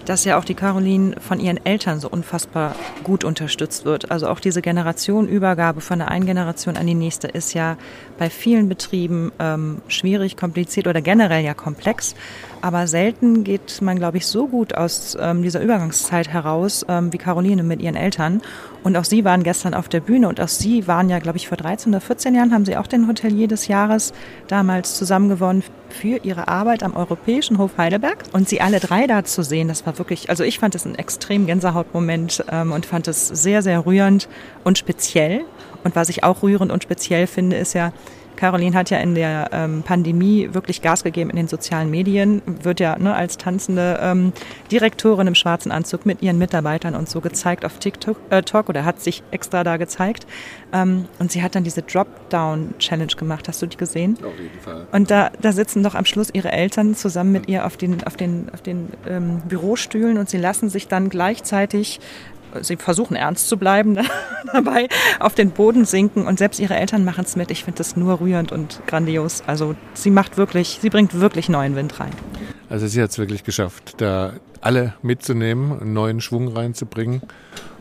dass 0.06 0.24
ja 0.24 0.38
auch 0.38 0.44
die 0.44 0.54
Caroline 0.54 1.16
von 1.20 1.40
ihren 1.40 1.64
Eltern 1.64 2.00
so 2.00 2.08
unfassbar 2.08 2.74
gut 3.04 3.24
unterstützt 3.24 3.84
wird. 3.84 4.10
Also 4.10 4.28
auch 4.28 4.40
diese 4.40 4.62
Generationenübergabe 4.62 5.80
von 5.80 5.98
der 5.98 6.08
einen 6.08 6.26
Generation 6.26 6.76
an 6.76 6.86
die 6.86 6.94
nächste 6.94 7.28
ist 7.28 7.52
ja 7.52 7.76
bei 8.18 8.30
vielen 8.30 8.68
Betrieben 8.68 9.32
ähm, 9.38 9.82
schwierig, 9.88 10.36
kompliziert 10.36 10.86
oder 10.86 11.02
generell 11.02 11.44
ja 11.44 11.54
komplex. 11.54 12.14
Aber 12.62 12.86
selten 12.86 13.44
geht 13.44 13.80
man, 13.82 13.96
glaube 13.96 14.16
ich, 14.16 14.26
so 14.26 14.48
gut 14.48 14.74
aus 14.74 15.16
ähm, 15.20 15.42
dieser 15.42 15.62
Übergangszeit 15.62 16.28
heraus 16.28 16.84
ähm, 16.88 17.12
wie 17.12 17.18
Caroline 17.18 17.62
mit 17.62 17.80
ihren 17.80 17.96
Eltern. 17.96 18.42
Und 18.82 18.96
auch 18.96 19.04
sie 19.04 19.24
waren 19.24 19.42
gestern 19.42 19.74
auf 19.74 19.88
der 19.88 20.00
Bühne 20.00 20.28
und 20.28 20.40
auch 20.40 20.48
sie 20.48 20.86
waren 20.86 21.08
ja, 21.08 21.18
glaube 21.18 21.38
ich, 21.38 21.48
vor 21.48 21.56
13 21.56 21.92
oder 21.92 22.00
14 22.00 22.34
Jahren 22.34 22.52
haben 22.52 22.64
sie 22.64 22.76
auch 22.76 22.86
den 22.86 23.08
Hotelier 23.08 23.48
des 23.48 23.66
Jahres 23.66 24.12
damals 24.48 24.96
zusammengewonnen 24.96 25.62
für 25.88 26.18
ihre 26.22 26.48
Arbeit 26.48 26.82
am 26.82 26.94
Europäischen 26.94 27.58
Hof 27.58 27.78
Heidelberg. 27.78 28.24
Und 28.32 28.48
sie 28.48 28.60
alle 28.60 28.80
drei 28.80 29.06
da 29.06 29.24
zu 29.24 29.42
sehen, 29.42 29.68
das 29.68 29.86
war 29.86 29.98
wirklich, 29.98 30.30
also 30.30 30.44
ich 30.44 30.58
fand 30.58 30.74
es 30.74 30.84
ein 30.84 30.94
extrem 30.94 31.46
Gänsehautmoment 31.46 32.44
ähm, 32.50 32.72
und 32.72 32.86
fand 32.86 33.08
es 33.08 33.28
sehr, 33.28 33.62
sehr 33.62 33.86
rührend 33.86 34.28
und 34.64 34.78
speziell. 34.78 35.44
Und 35.84 35.96
was 35.96 36.08
ich 36.08 36.24
auch 36.24 36.42
rührend 36.42 36.72
und 36.72 36.82
speziell 36.82 37.26
finde, 37.26 37.56
ist 37.56 37.74
ja, 37.74 37.92
Caroline 38.36 38.76
hat 38.76 38.90
ja 38.90 38.98
in 38.98 39.14
der 39.14 39.50
ähm, 39.52 39.82
Pandemie 39.82 40.50
wirklich 40.52 40.82
Gas 40.82 41.04
gegeben 41.04 41.30
in 41.30 41.36
den 41.36 41.48
sozialen 41.48 41.90
Medien, 41.90 42.42
wird 42.62 42.80
ja 42.80 42.98
ne, 42.98 43.14
als 43.14 43.36
tanzende 43.38 43.98
ähm, 44.00 44.32
Direktorin 44.70 45.26
im 45.26 45.34
schwarzen 45.34 45.72
Anzug 45.72 46.06
mit 46.06 46.22
ihren 46.22 46.38
Mitarbeitern 46.38 46.94
und 46.94 47.08
so 47.08 47.20
gezeigt 47.20 47.64
auf 47.64 47.78
TikTok 47.78 48.18
äh, 48.30 48.42
Talk 48.42 48.68
oder 48.68 48.84
hat 48.84 49.00
sich 49.00 49.22
extra 49.30 49.64
da 49.64 49.76
gezeigt. 49.76 50.26
Ähm, 50.72 51.06
und 51.18 51.32
sie 51.32 51.42
hat 51.42 51.54
dann 51.54 51.64
diese 51.64 51.82
Dropdown-Challenge 51.82 53.14
gemacht. 53.16 53.48
Hast 53.48 53.62
du 53.62 53.66
die 53.66 53.76
gesehen? 53.76 54.18
Auf 54.22 54.38
jeden 54.38 54.60
Fall. 54.60 54.86
Und 54.92 55.10
da, 55.10 55.30
da 55.40 55.52
sitzen 55.52 55.82
doch 55.82 55.94
am 55.94 56.04
Schluss 56.04 56.30
ihre 56.32 56.52
Eltern 56.52 56.94
zusammen 56.94 57.32
mit 57.32 57.48
ihr 57.48 57.66
auf 57.66 57.76
den, 57.76 58.04
auf 58.04 58.16
den, 58.16 58.48
auf 58.52 58.62
den 58.62 58.88
ähm, 59.08 59.42
Bürostühlen 59.48 60.18
und 60.18 60.28
sie 60.28 60.38
lassen 60.38 60.68
sich 60.68 60.88
dann 60.88 61.08
gleichzeitig 61.08 62.00
sie 62.62 62.76
versuchen 62.76 63.16
ernst 63.16 63.48
zu 63.48 63.56
bleiben 63.56 63.92
ne? 63.92 64.04
dabei, 64.52 64.88
auf 65.20 65.34
den 65.34 65.50
Boden 65.50 65.84
sinken 65.84 66.26
und 66.26 66.38
selbst 66.38 66.60
ihre 66.60 66.76
Eltern 66.76 67.04
machen 67.04 67.24
es 67.24 67.36
mit. 67.36 67.50
Ich 67.50 67.64
finde 67.64 67.78
das 67.78 67.96
nur 67.96 68.20
rührend 68.20 68.52
und 68.52 68.80
grandios. 68.86 69.42
Also 69.46 69.74
sie 69.94 70.10
macht 70.10 70.36
wirklich, 70.36 70.78
sie 70.80 70.90
bringt 70.90 71.18
wirklich 71.18 71.48
neuen 71.48 71.76
Wind 71.76 71.98
rein. 72.00 72.12
Also 72.68 72.86
sie 72.86 73.02
hat 73.02 73.10
es 73.10 73.18
wirklich 73.18 73.44
geschafft, 73.44 73.94
da 73.98 74.32
alle 74.60 74.94
mitzunehmen, 75.02 75.80
einen 75.80 75.92
neuen 75.92 76.20
Schwung 76.20 76.48
reinzubringen 76.48 77.22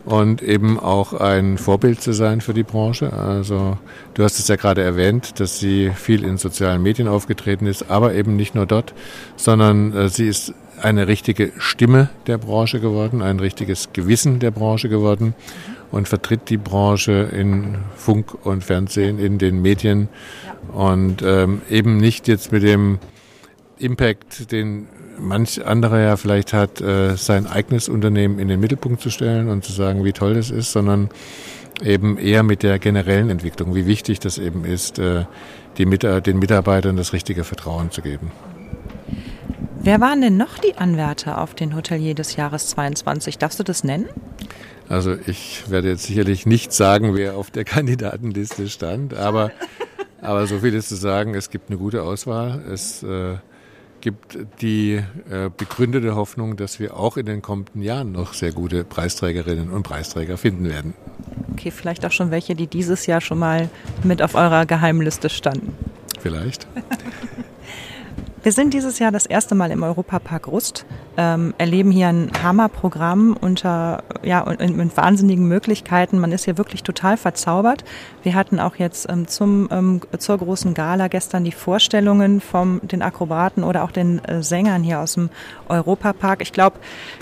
und 0.06 0.44
eben 0.44 0.80
auch 0.80 1.14
ein 1.14 1.58
Vorbild 1.58 2.00
zu 2.00 2.14
sein 2.14 2.42
für 2.42 2.54
die 2.54 2.64
Branche. 2.64 3.12
Also 3.12 3.78
du 4.14 4.24
hast 4.24 4.40
es 4.40 4.48
ja 4.48 4.56
gerade 4.56 4.84
erwähnt, 4.84 5.40
dass 5.40 5.60
sie 5.60 5.92
viel 5.96 6.24
in 6.24 6.38
sozialen 6.38 6.84
Medien 6.84 7.08
aufgetreten 7.08 7.66
ist, 7.66 7.90
aber 7.90 8.14
eben 8.14 8.36
nicht 8.36 8.54
nur 8.54 8.68
dort, 8.68 8.94
sondern 9.36 9.94
äh, 9.94 10.10
sie 10.10 10.28
ist 10.28 10.54
eine 10.82 11.08
richtige 11.08 11.52
Stimme 11.58 12.10
der 12.28 12.38
Branche 12.38 12.80
geworden, 12.80 13.22
ein 13.22 13.40
richtiges 13.40 13.90
Gewissen 13.94 14.40
der 14.40 14.52
Branche 14.52 14.90
geworden 14.90 15.34
und 15.92 16.08
vertritt 16.08 16.50
die 16.50 16.58
Branche 16.58 17.30
in 17.32 17.78
Funk 17.96 18.46
und 18.46 18.64
Fernsehen, 18.64 19.20
in 19.20 19.38
den 19.38 19.62
Medien 19.62 20.10
und 20.74 21.22
ähm, 21.24 21.62
eben 21.70 21.98
nicht 21.98 22.28
jetzt 22.28 22.52
mit 22.52 22.64
dem 22.64 23.00
Impact, 23.78 24.52
den 24.52 24.88
manch 25.20 25.66
anderer 25.66 26.00
ja 26.00 26.18
vielleicht 26.18 26.54
hat, 26.54 26.82
äh, 26.82 27.16
sein 27.16 27.48
eigenes 27.48 27.90
Unternehmen 27.90 28.40
in 28.40 28.48
den 28.48 28.60
Mittelpunkt 28.60 29.02
zu 29.02 29.10
stellen 29.10 29.50
und 29.50 29.64
zu 29.64 29.72
sagen, 29.72 30.04
wie 30.04 30.14
toll 30.14 30.34
das 30.34 30.50
ist, 30.50 30.72
sondern 30.72 31.10
eben 31.82 32.18
eher 32.18 32.44
mit 32.44 32.64
der 32.64 32.80
generellen 32.80 33.30
Entwicklung, 33.30 33.76
wie 33.76 33.86
wichtig 33.86 34.20
das 34.20 34.38
eben 34.38 34.66
ist, 34.66 35.00
äh, 35.00 35.26
die, 35.78 35.86
den 35.86 36.40
Mitarbeitern 36.40 36.96
das 36.96 37.14
richtige 37.14 37.44
Vertrauen 37.44 37.92
zu 37.92 38.02
geben. 38.02 38.32
Wer 39.86 40.02
waren 40.02 40.20
denn 40.20 40.36
noch 40.36 40.58
die 40.58 40.80
Anwärter 40.80 41.40
auf 41.40 41.54
den 41.54 41.76
Hotelier 41.76 42.16
des 42.16 42.36
Jahres 42.36 42.66
22? 42.70 43.38
Darfst 43.38 43.60
du 43.60 43.64
das 43.64 43.84
nennen? 43.84 44.08
Also 44.90 45.14
ich 45.28 45.70
werde 45.70 45.90
jetzt 45.90 46.06
sicherlich 46.06 46.48
nicht 46.48 46.74
sagen, 46.74 47.14
wer 47.14 47.36
auf 47.36 47.52
der 47.52 47.66
Kandidatenliste 47.66 48.68
stand, 48.68 49.14
aber, 49.14 49.52
aber 50.24 50.48
so 50.48 50.58
viel 50.58 50.74
ist 50.74 50.90
zu 50.90 50.96
sagen, 50.96 51.36
es 51.36 51.52
gibt 51.52 51.70
eine 51.70 51.78
gute 51.78 52.02
Auswahl. 52.02 52.64
Es 52.68 53.04
äh, 53.04 53.36
gibt 54.02 54.40
die 54.60 55.04
äh, 55.30 55.52
begründete 55.56 56.16
Hoffnung, 56.16 56.58
dass 56.58 56.80
wir 56.80 56.98
auch 56.98 57.16
in 57.16 57.28
den 57.28 57.44
kommenden 57.44 57.84
Jahren 57.84 58.12
noch 58.12 58.34
sehr 58.34 58.54
gute 58.54 58.86
Preisträgerinnen 58.86 59.70
und 59.70 59.84
Preisträger 59.84 60.40
finden 60.40 60.68
werden. 60.68 60.96
Okay, 61.54 61.70
vielleicht 61.70 62.04
auch 62.08 62.12
schon 62.12 62.32
welche, 62.32 62.56
die 62.56 62.66
dieses 62.66 63.06
Jahr 63.06 63.22
schon 63.22 63.38
mal 63.38 63.70
mit 64.04 64.24
auf 64.24 64.34
eurer 64.34 64.66
Geheimliste 64.66 65.30
standen. 65.30 65.76
Vielleicht. 66.20 66.66
Wir 68.46 68.52
sind 68.52 68.76
dieses 68.76 69.00
Jahr 69.00 69.12
das 69.12 69.26
erste 69.26 69.56
Mal 69.56 69.72
im 69.72 69.82
Europapark 69.82 70.48
Rust, 70.50 70.86
ähm, 71.18 71.56
erleben 71.58 71.90
hier 71.90 72.10
ein 72.10 72.30
Hammerprogramm 72.44 73.36
unter, 73.42 74.04
ja, 74.22 74.46
mit 74.60 74.96
wahnsinnigen 74.96 75.48
Möglichkeiten. 75.48 76.20
Man 76.20 76.32
ist 76.32 76.46
hier 76.46 76.56
wirklich 76.60 76.84
total 76.84 77.18
verzaubert. 77.18 77.84
Wir 78.22 78.36
hatten 78.36 78.60
auch 78.60 78.76
jetzt 78.76 79.10
ähm, 79.10 79.28
zum, 79.28 79.68
ähm, 79.72 80.02
zur 80.20 80.38
großen 80.38 80.76
Gala 80.76 81.08
gestern 81.08 81.44
die 81.44 81.52
Vorstellungen 81.52 82.40
von 82.40 82.82
den 82.84 83.02
Akrobaten 83.02 83.64
oder 83.64 83.84
auch 83.84 83.90
den 83.90 84.24
äh, 84.26 84.44
Sängern 84.44 84.84
hier 84.84 85.00
aus 85.00 85.16
dem 85.16 85.32
Europapark. 85.68 86.44
Ich 86.44 86.54
glaube, 86.54 86.78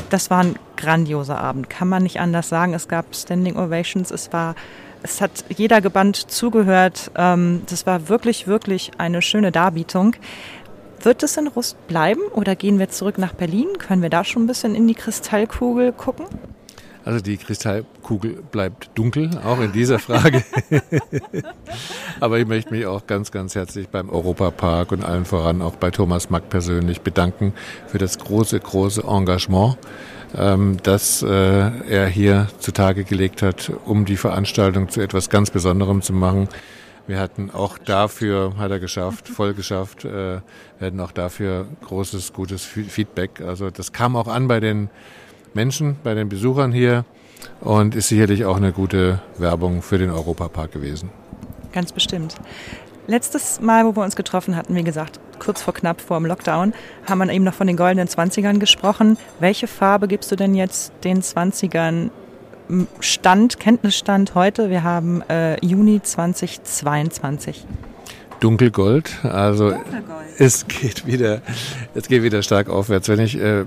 das 0.10 0.30
war 0.30 0.44
ein 0.44 0.56
grandioser 0.76 1.38
Abend. 1.38 1.70
Kann 1.70 1.88
man 1.88 2.04
nicht 2.04 2.20
anders 2.20 2.50
sagen. 2.50 2.74
Es 2.74 2.90
gab 2.90 3.16
Standing 3.16 3.56
Ovations. 3.56 4.12
Es 4.12 4.34
war 4.34 4.56
es 5.04 5.20
hat 5.20 5.44
jeder 5.50 5.82
gebannt 5.82 6.16
zugehört. 6.16 7.12
Ähm, 7.16 7.64
das 7.70 7.86
war 7.86 8.10
wirklich, 8.10 8.48
wirklich 8.48 8.92
eine 8.98 9.22
schöne 9.22 9.52
Darbietung. 9.52 10.16
Wird 11.04 11.22
es 11.22 11.36
in 11.36 11.48
Rust 11.48 11.76
bleiben 11.88 12.22
oder 12.34 12.56
gehen 12.56 12.80
wir 12.80 12.90
zurück 12.90 13.18
nach 13.18 13.34
Berlin? 13.34 13.68
Können 13.78 14.02
wir 14.02 14.10
da 14.10 14.24
schon 14.24 14.44
ein 14.44 14.48
bisschen 14.48 14.74
in 14.74 14.88
die 14.88 14.96
Kristallkugel 14.96 15.92
gucken? 15.92 16.26
Also 17.04 17.20
die 17.20 17.36
Kristallkugel 17.36 18.42
bleibt 18.50 18.92
dunkel, 18.96 19.30
auch 19.44 19.60
in 19.60 19.74
dieser 19.74 20.00
Frage. 20.00 20.46
Aber 22.22 22.40
ich 22.40 22.48
möchte 22.48 22.74
mich 22.74 22.86
auch 22.86 23.06
ganz, 23.06 23.32
ganz 23.32 23.56
herzlich 23.56 23.90
beim 23.90 24.10
Europapark 24.10 24.94
und 24.94 25.04
allen 25.04 25.26
voran 25.26 25.62
auch 25.62 25.76
bei 25.76 25.92
Thomas 25.92 26.30
Mack 26.30 26.48
persönlich 26.48 27.02
bedanken 27.02 27.54
für 27.88 27.98
das 27.98 28.18
große, 28.20 28.58
große 28.58 29.04
Engagement, 29.04 29.78
ähm, 30.38 30.78
das 30.84 31.22
äh, 31.22 31.28
er 31.28 32.08
hier 32.08 32.48
zutage 32.60 33.04
gelegt 33.04 33.42
hat, 33.42 33.74
um 33.84 34.06
die 34.06 34.16
Veranstaltung 34.16 34.88
zu 34.88 35.02
etwas 35.02 35.30
ganz 35.30 35.52
Besonderem 35.52 36.02
zu 36.02 36.14
machen. 36.14 36.48
Wir 37.06 37.20
hatten 37.20 37.52
auch 37.52 37.78
dafür, 37.78 38.54
hat 38.58 38.72
er 38.72 38.80
geschafft, 38.80 39.28
voll 39.28 39.54
geschafft, 39.54 40.06
äh, 40.06 40.40
wir 40.80 40.88
hatten 40.88 41.00
auch 41.02 41.12
dafür 41.12 41.68
großes, 41.86 42.32
gutes 42.32 42.64
Feedback. 42.64 43.42
Also 43.42 43.70
das 43.70 43.92
kam 43.92 44.16
auch 44.16 44.28
an 44.28 44.48
bei 44.48 44.60
den 44.62 44.90
Menschen, 45.54 45.98
bei 46.04 46.14
den 46.14 46.30
Besuchern 46.30 46.72
hier 46.72 47.04
und 47.60 47.94
ist 47.94 48.08
sicherlich 48.08 48.46
auch 48.46 48.56
eine 48.56 48.72
gute 48.72 49.22
Werbung 49.38 49.82
für 49.82 49.98
den 49.98 50.12
Europapark 50.12 50.72
gewesen. 50.72 51.10
Ganz 51.74 51.92
bestimmt. 51.92 52.36
Letztes 53.06 53.60
Mal, 53.60 53.86
wo 53.86 53.96
wir 53.98 54.04
uns 54.04 54.16
getroffen 54.16 54.56
hatten, 54.56 54.74
wie 54.76 54.84
gesagt, 54.84 55.20
kurz 55.40 55.62
vor 55.62 55.74
knapp 55.74 56.00
vor 56.00 56.18
dem 56.18 56.26
Lockdown, 56.26 56.74
haben 57.06 57.18
wir 57.18 57.30
eben 57.34 57.44
noch 57.44 57.54
von 57.54 57.68
den 57.68 57.76
goldenen 57.76 58.08
Zwanzigern 58.08 58.60
gesprochen. 58.60 59.18
Welche 59.42 59.68
Farbe 59.68 60.08
gibst 60.08 60.32
du 60.32 60.38
denn 60.38 60.56
jetzt 60.56 60.94
den 61.04 61.22
Zwanzigern 61.22 62.12
Stand, 63.00 63.60
Kenntnisstand 63.60 64.36
heute, 64.36 64.70
wir 64.70 64.84
haben 64.84 65.22
äh, 65.30 65.64
Juni 65.66 66.02
2022. 66.02 67.66
Dunkelgold, 68.40 69.24
also 69.24 69.72
Dunkelgold. 69.72 70.28
es 70.38 70.68
geht 70.68 71.06
wieder, 71.06 71.42
es 71.94 72.08
geht 72.08 72.24
wieder 72.24 72.42
stark 72.42 72.70
aufwärts. 72.70 73.10
Wenn 73.10 73.20
ich 73.20 73.40
äh, 73.40 73.66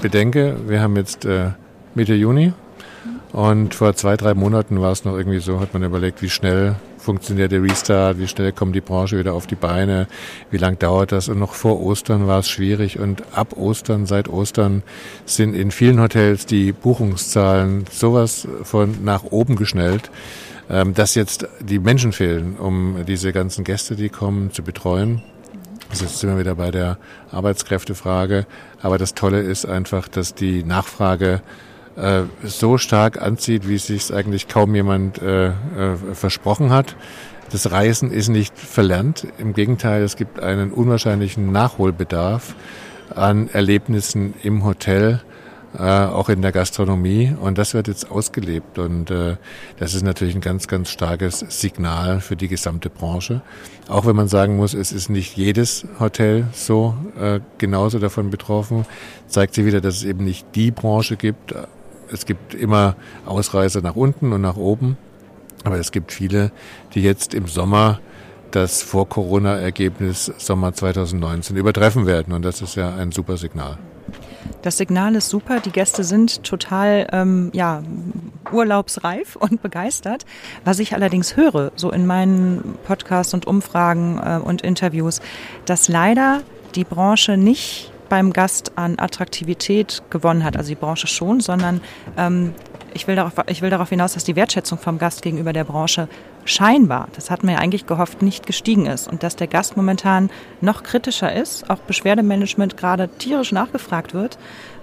bedenke, 0.00 0.56
wir 0.66 0.80
haben 0.80 0.96
jetzt 0.96 1.24
äh, 1.24 1.50
Mitte 1.94 2.14
Juni 2.14 2.52
und 3.32 3.74
vor 3.74 3.94
zwei, 3.94 4.16
drei 4.16 4.34
Monaten 4.34 4.80
war 4.80 4.92
es 4.92 5.04
noch 5.04 5.16
irgendwie 5.16 5.40
so, 5.40 5.60
hat 5.60 5.72
man 5.72 5.82
überlegt, 5.82 6.22
wie 6.22 6.30
schnell 6.30 6.76
funktioniert 7.02 7.52
der 7.52 7.62
Restart, 7.62 8.18
wie 8.18 8.28
schnell 8.28 8.52
kommt 8.52 8.74
die 8.74 8.80
Branche 8.80 9.18
wieder 9.18 9.34
auf 9.34 9.46
die 9.46 9.56
Beine, 9.56 10.06
wie 10.50 10.56
lang 10.56 10.78
dauert 10.78 11.12
das 11.12 11.28
und 11.28 11.38
noch 11.38 11.54
vor 11.54 11.80
Ostern 11.80 12.26
war 12.26 12.38
es 12.38 12.48
schwierig 12.48 12.98
und 12.98 13.22
ab 13.34 13.56
Ostern, 13.56 14.06
seit 14.06 14.28
Ostern 14.28 14.82
sind 15.26 15.54
in 15.54 15.70
vielen 15.70 16.00
Hotels 16.00 16.46
die 16.46 16.72
Buchungszahlen 16.72 17.84
sowas 17.90 18.46
von 18.62 19.04
nach 19.04 19.24
oben 19.24 19.56
geschnellt, 19.56 20.10
ähm, 20.70 20.94
dass 20.94 21.14
jetzt 21.14 21.48
die 21.60 21.78
Menschen 21.78 22.12
fehlen, 22.12 22.56
um 22.56 23.04
diese 23.06 23.32
ganzen 23.32 23.64
Gäste, 23.64 23.96
die 23.96 24.08
kommen, 24.08 24.52
zu 24.52 24.62
betreuen. 24.62 25.22
Also 25.90 26.04
jetzt 26.04 26.20
sind 26.20 26.30
wir 26.30 26.38
wieder 26.38 26.54
bei 26.54 26.70
der 26.70 26.96
Arbeitskräftefrage. 27.30 28.46
Aber 28.80 28.96
das 28.96 29.14
Tolle 29.14 29.40
ist 29.40 29.66
einfach, 29.66 30.08
dass 30.08 30.34
die 30.34 30.64
Nachfrage 30.64 31.42
äh, 31.96 32.22
so 32.42 32.78
stark 32.78 33.20
anzieht, 33.20 33.68
wie 33.68 33.74
es 33.74 34.10
eigentlich 34.10 34.48
kaum 34.48 34.74
jemand 34.74 35.20
äh, 35.20 35.48
äh, 35.48 35.52
versprochen 36.14 36.70
hat. 36.70 36.96
Das 37.50 37.70
Reisen 37.70 38.10
ist 38.10 38.28
nicht 38.28 38.58
verlernt. 38.58 39.26
Im 39.36 39.52
Gegenteil, 39.52 40.02
es 40.02 40.16
gibt 40.16 40.40
einen 40.40 40.72
unwahrscheinlichen 40.72 41.52
Nachholbedarf 41.52 42.54
an 43.14 43.48
Erlebnissen 43.50 44.32
im 44.42 44.64
Hotel, 44.64 45.20
äh, 45.78 45.82
auch 45.82 46.30
in 46.30 46.40
der 46.40 46.52
Gastronomie. 46.52 47.34
Und 47.38 47.58
das 47.58 47.74
wird 47.74 47.88
jetzt 47.88 48.10
ausgelebt. 48.10 48.78
Und 48.78 49.10
äh, 49.10 49.36
das 49.78 49.92
ist 49.92 50.02
natürlich 50.02 50.34
ein 50.34 50.40
ganz, 50.40 50.68
ganz 50.68 50.88
starkes 50.88 51.40
Signal 51.40 52.20
für 52.20 52.36
die 52.36 52.48
gesamte 52.48 52.88
Branche. 52.88 53.42
Auch 53.86 54.06
wenn 54.06 54.16
man 54.16 54.28
sagen 54.28 54.56
muss, 54.56 54.72
es 54.72 54.90
ist 54.90 55.10
nicht 55.10 55.36
jedes 55.36 55.86
Hotel 56.00 56.46
so 56.52 56.94
äh, 57.20 57.40
genauso 57.58 57.98
davon 57.98 58.30
betroffen, 58.30 58.86
zeigt 59.26 59.54
sie 59.54 59.66
wieder, 59.66 59.82
dass 59.82 59.96
es 59.96 60.04
eben 60.04 60.24
nicht 60.24 60.46
die 60.54 60.70
Branche 60.70 61.16
gibt, 61.16 61.54
es 62.12 62.26
gibt 62.26 62.54
immer 62.54 62.96
Ausreißer 63.26 63.80
nach 63.80 63.96
unten 63.96 64.32
und 64.32 64.40
nach 64.40 64.56
oben. 64.56 64.96
Aber 65.64 65.78
es 65.78 65.92
gibt 65.92 66.12
viele, 66.12 66.50
die 66.94 67.02
jetzt 67.02 67.34
im 67.34 67.46
Sommer 67.46 68.00
das 68.50 68.82
Vor-Corona-Ergebnis 68.82 70.32
Sommer 70.38 70.74
2019 70.74 71.56
übertreffen 71.56 72.06
werden. 72.06 72.34
Und 72.34 72.42
das 72.42 72.60
ist 72.60 72.74
ja 72.74 72.94
ein 72.94 73.12
super 73.12 73.36
Signal. 73.36 73.78
Das 74.62 74.76
Signal 74.76 75.14
ist 75.14 75.28
super. 75.28 75.60
Die 75.60 75.70
Gäste 75.70 76.04
sind 76.04 76.42
total 76.42 77.06
ähm, 77.12 77.50
ja, 77.52 77.82
urlaubsreif 78.50 79.36
und 79.36 79.62
begeistert. 79.62 80.26
Was 80.64 80.80
ich 80.80 80.94
allerdings 80.94 81.36
höre, 81.36 81.72
so 81.76 81.90
in 81.90 82.06
meinen 82.06 82.76
Podcasts 82.84 83.32
und 83.34 83.46
Umfragen 83.46 84.20
äh, 84.22 84.38
und 84.42 84.62
Interviews, 84.62 85.20
dass 85.64 85.88
leider 85.88 86.42
die 86.74 86.84
Branche 86.84 87.36
nicht 87.36 87.92
beim 88.12 88.34
Gast 88.34 88.72
an 88.76 88.98
Attraktivität 88.98 90.02
gewonnen 90.10 90.44
hat, 90.44 90.58
also 90.58 90.68
die 90.68 90.74
Branche 90.74 91.06
schon, 91.06 91.40
sondern 91.40 91.80
ähm, 92.18 92.52
ich, 92.92 93.08
will 93.08 93.16
darauf, 93.16 93.32
ich 93.46 93.62
will 93.62 93.70
darauf 93.70 93.88
hinaus, 93.88 94.12
dass 94.12 94.22
die 94.22 94.36
Wertschätzung 94.36 94.76
vom 94.76 94.98
Gast 94.98 95.22
gegenüber 95.22 95.54
der 95.54 95.64
Branche 95.64 96.08
scheinbar, 96.44 97.08
das 97.14 97.30
hat 97.30 97.42
man 97.42 97.54
ja 97.54 97.60
eigentlich 97.60 97.86
gehofft, 97.86 98.20
nicht 98.20 98.44
gestiegen 98.46 98.84
ist 98.84 99.08
und 99.08 99.22
dass 99.22 99.36
der 99.36 99.46
Gast 99.46 99.78
momentan 99.78 100.28
noch 100.60 100.82
kritischer 100.82 101.34
ist, 101.34 101.70
auch 101.70 101.78
Beschwerdemanagement 101.78 102.76
gerade 102.76 103.08
tierisch 103.08 103.50
nachgefragt 103.50 104.12
wird, 104.12 104.36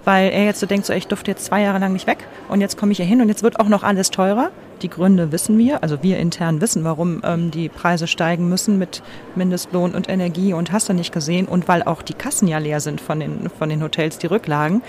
weil 0.04 0.30
er 0.30 0.44
jetzt 0.44 0.60
so 0.60 0.66
denkt, 0.66 0.86
so 0.86 0.92
ich 0.92 1.06
durfte 1.06 1.30
jetzt 1.30 1.44
zwei 1.44 1.62
Jahre 1.62 1.78
lang 1.78 1.92
nicht 1.92 2.06
weg 2.06 2.26
und 2.48 2.60
jetzt 2.60 2.76
komme 2.76 2.92
ich 2.92 2.98
hier 2.98 3.06
hin 3.06 3.20
und 3.20 3.28
jetzt 3.28 3.42
wird 3.42 3.60
auch 3.60 3.68
noch 3.68 3.82
alles 3.82 4.10
teurer. 4.10 4.50
Die 4.82 4.88
Gründe 4.88 5.30
wissen 5.30 5.58
wir, 5.58 5.82
also 5.82 6.02
wir 6.02 6.18
intern 6.18 6.62
wissen, 6.62 6.84
warum 6.84 7.20
ähm, 7.22 7.50
die 7.50 7.68
Preise 7.68 8.06
steigen 8.06 8.48
müssen 8.48 8.78
mit 8.78 9.02
Mindestlohn 9.34 9.94
und 9.94 10.08
Energie 10.08 10.54
und 10.54 10.72
hast 10.72 10.88
du 10.88 10.94
nicht 10.94 11.12
gesehen 11.12 11.46
und 11.46 11.68
weil 11.68 11.82
auch 11.82 12.00
die 12.00 12.14
Kassen 12.14 12.48
ja 12.48 12.56
leer 12.56 12.80
sind 12.80 13.00
von 13.00 13.20
den, 13.20 13.50
von 13.50 13.68
den 13.68 13.82
Hotels, 13.82 14.16
die 14.16 14.26
Rücklagen. 14.26 14.82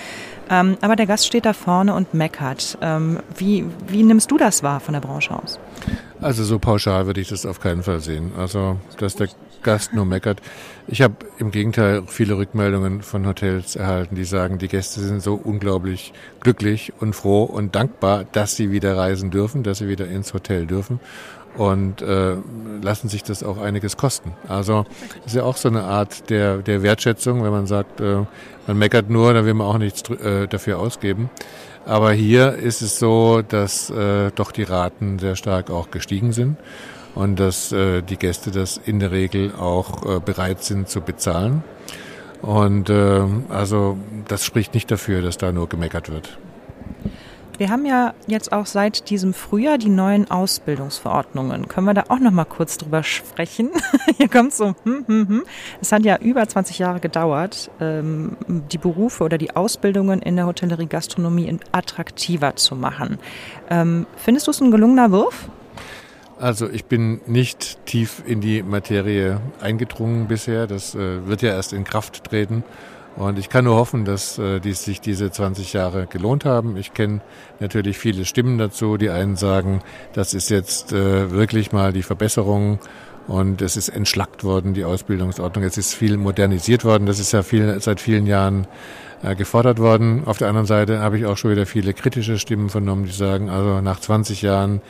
Ähm, 0.50 0.78
aber 0.80 0.96
der 0.96 1.08
Gast 1.08 1.28
steht 1.28 1.46
da 1.46 1.52
vorne 1.52 1.94
und 1.94 2.14
meckert. 2.14 2.78
Ähm, 2.82 3.20
wie, 3.36 3.66
wie 3.88 4.04
nimmst 4.04 4.32
du 4.32 4.38
das 4.38 4.64
wahr 4.64 4.80
von 4.80 4.94
der 4.94 5.02
Branche 5.02 5.36
aus? 5.36 5.60
Also 6.22 6.44
so 6.44 6.58
pauschal 6.58 7.06
würde 7.06 7.20
ich 7.20 7.28
das 7.28 7.46
auf 7.46 7.60
keinen 7.60 7.84
Fall 7.84 8.00
sehen. 8.00 8.32
Also, 8.38 8.78
dass 8.98 9.16
der 9.16 9.28
Gast 9.64 9.94
nur 9.94 10.06
meckert. 10.06 10.42
Ich 10.88 11.02
habe 11.02 11.16
im 11.38 11.52
Gegenteil 11.52 12.04
viele 12.08 12.38
Rückmeldungen 12.38 13.02
von 13.02 13.26
Hotels 13.26 13.76
erhalten, 13.76 14.16
die 14.16 14.26
sagen, 14.26 14.58
die 14.58 14.68
Gäste 14.68 15.00
sind 15.00 15.22
so 15.22 15.36
unglaublich 15.36 16.14
glücklich 16.42 16.94
und 17.00 17.16
froh 17.16 17.44
und 17.44 17.76
dankbar, 17.76 18.26
dass 18.32 18.56
sie 18.56 18.72
wieder 18.72 18.98
reisen 18.98 19.32
dürfen, 19.32 19.64
dass 19.64 19.80
sie 19.80 19.88
wieder 19.88 20.08
ins 20.08 20.34
Hotel 20.34 20.66
dürfen 20.66 21.00
und 21.58 22.02
äh, 22.02 22.36
lassen 22.82 23.10
sich 23.10 23.24
das 23.24 23.44
auch 23.44 23.58
einiges 23.58 23.98
kosten. 23.98 24.34
Also 24.48 24.86
ist 25.26 25.36
ja 25.36 25.44
auch 25.44 25.58
so 25.58 25.70
eine 25.70 25.84
Art 25.84 26.30
der, 26.30 26.58
der 26.58 26.82
Wertschätzung, 26.82 27.44
wenn 27.44 27.52
man 27.52 27.68
sagt, 27.68 28.00
äh, 28.00 28.26
man 28.68 28.78
meckert 28.78 29.10
nur, 29.10 29.34
dann 29.34 29.46
will 29.46 29.54
man 29.54 29.68
auch 29.68 29.78
nichts 29.78 30.10
äh, 30.10 30.48
dafür 30.48 30.80
ausgeben. 30.80 31.30
Aber 31.86 32.12
hier 32.14 32.54
ist 32.54 32.82
es 32.82 33.00
so, 33.00 33.42
dass 33.42 33.90
äh, 33.90 34.32
doch 34.36 34.52
die 34.52 34.64
Raten 34.64 35.20
sehr 35.20 35.36
stark 35.36 35.72
auch 35.72 35.92
gestiegen 35.92 36.32
sind 36.32 36.58
und 37.16 37.40
dass 37.40 37.72
äh, 37.72 38.02
die 38.02 38.18
Gäste 38.18 38.52
das 38.52 38.78
in 38.78 39.00
der 39.00 39.12
Regel 39.12 39.54
auch 39.56 40.06
äh, 40.06 40.20
bereit 40.20 40.64
sind 40.64 40.90
zu 40.90 41.02
bezahlen. 41.02 41.64
Und 42.42 42.90
äh, 42.90 43.22
also 43.50 43.98
das 44.28 44.46
spricht 44.46 44.74
nicht 44.74 44.90
dafür, 44.90 45.22
dass 45.22 45.38
da 45.38 45.52
nur 45.52 45.70
gemeckert 45.70 46.10
wird. 46.10 46.38
Wir 47.62 47.70
haben 47.70 47.86
ja 47.86 48.16
jetzt 48.26 48.52
auch 48.54 48.66
seit 48.66 49.12
diesem 49.12 49.36
Frühjahr 49.36 49.78
die 49.78 49.90
neuen 49.90 50.32
Ausbildungsverordnungen. 50.32 51.68
Können 51.68 51.86
wir 51.86 51.94
da 51.94 52.06
auch 52.08 52.18
noch 52.18 52.32
mal 52.32 52.46
kurz 52.46 52.80
drüber 52.80 53.04
sprechen? 53.04 53.70
Hier 54.18 54.30
kommt 54.30 54.56
so, 54.56 54.74
hm, 54.84 55.06
hm, 55.06 55.28
hm. 55.28 55.44
Es 55.80 55.92
hat 55.92 56.04
ja 56.04 56.18
über 56.18 56.48
20 56.48 56.80
Jahre 56.80 57.00
gedauert, 57.00 57.70
ähm, 57.80 58.36
die 58.48 58.80
Berufe 58.80 59.24
oder 59.24 59.38
die 59.38 59.56
Ausbildungen 59.56 60.24
in 60.24 60.38
der 60.38 60.48
Hotellerie 60.48 60.88
Gastronomie 60.88 61.56
attraktiver 61.72 62.56
zu 62.56 62.76
machen. 62.76 63.20
Ähm, 63.70 64.08
findest 64.16 64.48
du 64.48 64.52
es 64.52 64.60
ein 64.60 64.72
gelungener 64.72 65.12
Wurf? 65.12 65.48
Also 66.42 66.68
ich 66.68 66.86
bin 66.86 67.22
nicht 67.28 67.86
tief 67.86 68.24
in 68.26 68.42
die 68.42 68.64
Materie 68.64 69.40
eingedrungen 69.62 70.28
bisher. 70.28 70.66
Das 70.66 70.96
äh, 70.96 71.28
wird 71.28 71.44
ja 71.44 71.50
erst 71.50 71.72
in 71.72 71.84
Kraft 71.84 72.24
treten. 72.24 72.64
Und 73.16 73.38
ich 73.38 73.48
kann 73.50 73.66
nur 73.66 73.76
hoffen, 73.76 74.06
dass 74.06 74.40
äh, 74.40 74.60
die, 74.60 74.74
sich 74.74 75.02
diese 75.02 75.30
20 75.30 75.74
Jahre 75.74 76.08
gelohnt 76.08 76.44
haben. 76.44 76.78
Ich 76.78 76.96
kenne 76.96 77.22
natürlich 77.60 78.00
viele 78.00 78.26
Stimmen 78.26 78.58
dazu. 78.58 78.98
Die 78.98 79.12
einen 79.12 79.36
sagen, 79.36 79.82
das 80.14 80.34
ist 80.34 80.50
jetzt 80.50 80.94
äh, 80.94 81.30
wirklich 81.30 81.74
mal 81.74 81.94
die 81.94 82.02
Verbesserung 82.02 82.80
und 83.28 83.62
es 83.62 83.78
ist 83.78 83.90
entschlackt 83.90 84.44
worden, 84.44 84.74
die 84.74 84.84
Ausbildungsordnung. 84.84 85.64
Es 85.64 85.78
ist 85.78 85.94
viel 85.94 86.18
modernisiert 86.18 86.84
worden. 86.84 87.06
Das 87.06 87.20
ist 87.20 87.34
ja 87.34 87.44
viel, 87.44 87.80
seit 87.82 88.00
vielen 88.00 88.26
Jahren 88.26 88.66
äh, 89.22 89.36
gefordert 89.36 89.78
worden. 89.78 90.24
Auf 90.26 90.40
der 90.40 90.48
anderen 90.48 90.66
Seite 90.66 91.02
habe 91.02 91.20
ich 91.20 91.26
auch 91.28 91.38
schon 91.38 91.52
wieder 91.52 91.68
viele 91.68 91.94
kritische 91.94 92.40
Stimmen 92.40 92.70
vernommen, 92.70 93.06
die 93.06 93.12
sagen, 93.12 93.52
also 93.52 93.80
nach 93.82 94.00
20 94.00 94.42
Jahren 94.42 94.82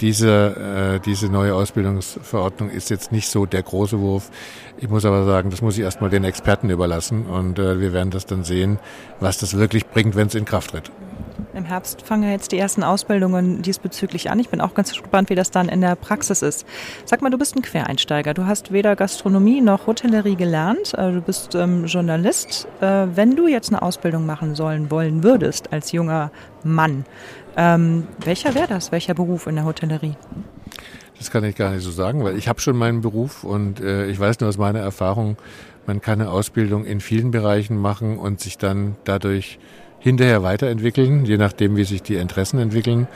diese, 0.00 0.96
äh, 0.96 1.00
diese 1.00 1.28
neue 1.28 1.54
Ausbildungsverordnung 1.54 2.70
ist 2.70 2.90
jetzt 2.90 3.12
nicht 3.12 3.28
so 3.28 3.46
der 3.46 3.62
große 3.62 3.98
Wurf. 3.98 4.30
Ich 4.78 4.88
muss 4.88 5.04
aber 5.04 5.24
sagen, 5.24 5.50
das 5.50 5.62
muss 5.62 5.76
ich 5.76 5.84
erstmal 5.84 6.10
den 6.10 6.24
Experten 6.24 6.70
überlassen 6.70 7.26
und 7.26 7.58
äh, 7.58 7.80
wir 7.80 7.92
werden 7.92 8.10
das 8.10 8.26
dann 8.26 8.44
sehen, 8.44 8.78
was 9.20 9.38
das 9.38 9.56
wirklich 9.56 9.86
bringt, 9.86 10.16
wenn 10.16 10.28
es 10.28 10.34
in 10.34 10.44
Kraft 10.44 10.70
tritt. 10.70 10.90
Im 11.54 11.64
Herbst 11.64 12.02
fangen 12.02 12.30
jetzt 12.30 12.52
die 12.52 12.58
ersten 12.58 12.82
Ausbildungen 12.82 13.62
diesbezüglich 13.62 14.30
an. 14.30 14.38
Ich 14.38 14.50
bin 14.50 14.60
auch 14.60 14.74
ganz 14.74 14.90
gespannt, 14.90 15.30
wie 15.30 15.34
das 15.34 15.50
dann 15.50 15.68
in 15.68 15.80
der 15.80 15.96
Praxis 15.96 16.42
ist. 16.42 16.66
Sag 17.06 17.22
mal, 17.22 17.30
du 17.30 17.38
bist 17.38 17.56
ein 17.56 17.62
Quereinsteiger. 17.62 18.34
Du 18.34 18.46
hast 18.46 18.70
weder 18.70 18.96
Gastronomie 18.96 19.62
noch 19.62 19.86
Hotellerie 19.86 20.36
gelernt. 20.36 20.92
Äh, 20.94 21.12
du 21.12 21.20
bist 21.22 21.54
ähm, 21.54 21.86
Journalist. 21.86 22.68
Äh, 22.80 23.06
wenn 23.14 23.34
du 23.34 23.48
jetzt 23.48 23.70
eine 23.70 23.80
Ausbildung 23.80 24.26
machen 24.26 24.54
sollen 24.54 24.90
wollen 24.90 25.22
würdest 25.22 25.72
als 25.72 25.92
junger 25.92 26.30
Mann, 26.64 27.06
ähm, 27.56 28.06
welcher 28.24 28.54
wäre 28.54 28.68
das? 28.68 28.92
Welcher 28.92 29.14
Beruf 29.14 29.46
in 29.46 29.56
der 29.56 29.64
Hotellerie? 29.64 30.16
Das 31.18 31.30
kann 31.30 31.42
ich 31.44 31.56
gar 31.56 31.72
nicht 31.72 31.82
so 31.82 31.90
sagen, 31.90 32.22
weil 32.24 32.36
ich 32.36 32.46
habe 32.46 32.60
schon 32.60 32.76
meinen 32.76 33.00
Beruf 33.00 33.42
und 33.42 33.80
äh, 33.80 34.06
ich 34.06 34.20
weiß 34.20 34.38
nur 34.40 34.48
aus 34.48 34.58
meiner 34.58 34.80
Erfahrung, 34.80 35.36
man 35.86 36.00
kann 36.00 36.20
eine 36.20 36.30
Ausbildung 36.30 36.84
in 36.84 37.00
vielen 37.00 37.30
Bereichen 37.30 37.76
machen 37.76 38.18
und 38.18 38.40
sich 38.40 38.58
dann 38.58 38.96
dadurch 39.04 39.58
hinterher 40.08 40.42
weiterentwickeln, 40.42 41.24
je 41.24 41.36
nachdem, 41.36 41.76
wie 41.76 41.84
sich 41.84 42.02
die 42.02 42.16
Interessen 42.16 42.58
entwickeln. 42.58 43.06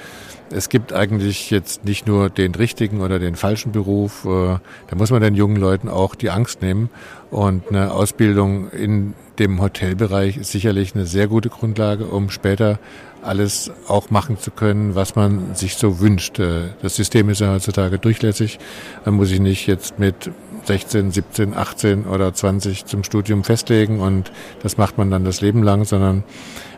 Es 0.55 0.69
gibt 0.69 0.93
eigentlich 0.93 1.51
jetzt 1.51 1.85
nicht 1.85 2.07
nur 2.07 2.29
den 2.29 2.55
richtigen 2.55 3.01
oder 3.01 3.19
den 3.19 3.37
falschen 3.37 3.73
Beruf. 3.73 4.25
Äh, 4.27 4.59
da 4.89 4.97
muss 4.97 5.11
man 5.11 5.23
den 5.23 5.35
jungen 5.35 5.57
Leuten 5.57 5.89
auch 5.89 6.15
die 6.15 6.31
Angst 6.31 6.61
nehmen. 6.61 6.91
Und 7.31 7.69
eine 7.71 7.93
Ausbildung 7.93 8.71
in 8.71 9.15
dem 9.39 9.63
Hotelbereich 9.63 10.37
ist 10.37 10.53
sicherlich 10.53 10.95
eine 10.95 11.07
sehr 11.07 11.27
gute 11.27 11.49
Grundlage, 11.49 12.05
um 12.05 12.29
später 12.29 12.79
alles 13.23 13.71
auch 13.89 14.11
machen 14.11 14.39
zu 14.39 14.51
können, 14.51 14.95
was 14.95 15.15
man 15.15 15.55
sich 15.55 15.77
so 15.77 16.01
wünscht. 16.01 16.39
Äh, 16.39 16.71
das 16.83 16.97
System 16.97 17.31
ist 17.31 17.41
ja 17.41 17.53
heutzutage 17.53 17.99
durchlässig. 17.99 18.59
Man 19.05 19.15
muss 19.15 19.29
sich 19.29 19.41
nicht 19.41 19.67
jetzt 19.67 19.99
mit 19.99 20.31
16, 20.65 21.13
17, 21.13 21.55
18 21.55 22.05
oder 22.05 22.33
20 22.35 22.85
zum 22.85 23.05
Studium 23.05 23.43
festlegen 23.45 24.01
und 24.01 24.31
das 24.63 24.77
macht 24.77 24.99
man 24.99 25.11
dann 25.11 25.25
das 25.25 25.41
Leben 25.41 25.63
lang, 25.63 25.85
sondern 25.85 26.25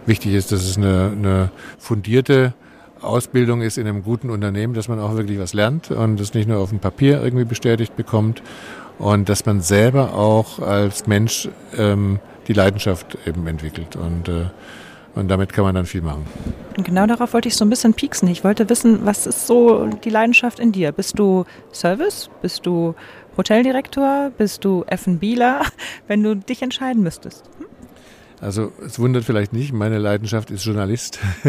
wichtig 0.07 0.35
ist, 0.35 0.53
dass 0.53 0.63
es 0.63 0.77
eine, 0.77 1.13
eine 1.13 1.51
fundierte 1.79 2.55
Ausbildung 3.01 3.61
ist 3.61 3.79
in 3.79 3.87
einem 3.87 4.03
guten 4.03 4.31
Unternehmen, 4.31 4.75
dass 4.75 4.89
man 4.89 4.99
auch 4.99 5.15
wirklich 5.17 5.39
was 5.39 5.53
lernt 5.53 5.91
und 5.91 6.19
das 6.19 6.35
nicht 6.35 6.49
nur 6.49 6.59
auf 6.59 6.71
dem 6.71 6.79
Papier 6.79 7.23
irgendwie 7.23 7.45
bestätigt 7.45 7.97
bekommt 7.97 8.43
und 8.99 9.29
dass 9.29 9.45
man 9.47 9.61
selber 9.61 10.15
auch 10.15 10.59
als 10.59 11.07
Mensch 11.07 11.49
ähm, 11.77 12.19
die 12.49 12.53
Leidenschaft 12.53 13.19
eben 13.27 13.47
entwickelt 13.47 13.97
und 13.97 14.29
äh, 14.29 14.47
und 15.15 15.29
damit 15.29 15.53
kann 15.53 15.65
man 15.65 15.77
dann 15.77 15.87
viel 15.87 16.03
machen. 16.03 16.27
Genau 16.77 17.07
darauf 17.07 17.35
wollte 17.35 17.47
ich 17.49 17.55
so 17.55 17.65
ein 17.65 17.71
bisschen 17.71 17.95
pieksen. 17.95 18.29
Ich 18.29 18.43
wollte 18.43 18.69
wissen, 18.69 19.07
was 19.07 19.27
ist 19.27 19.47
so 19.47 19.87
die 19.87 20.11
Leidenschaft 20.11 20.59
in 20.59 20.73
dir? 20.73 20.91
Bist 20.91 21.19
du 21.19 21.45
Service? 21.73 22.31
Bist 22.43 22.67
du 22.67 22.97
Hoteldirektor? 23.37 24.33
Bist 24.37 24.65
du 24.65 24.85
F&Bler? 24.89 25.63
Wenn 26.09 26.23
du 26.23 26.35
dich 26.35 26.63
entscheiden 26.63 27.03
müsstest. 27.05 27.45
Hm? 27.59 27.67
Also 28.45 28.73
es 28.85 28.99
wundert 28.99 29.25
vielleicht 29.25 29.55
nicht, 29.55 29.73
meine 29.73 29.97
Leidenschaft 29.97 30.51
ist 30.51 30.67
Journalist. 30.67 31.19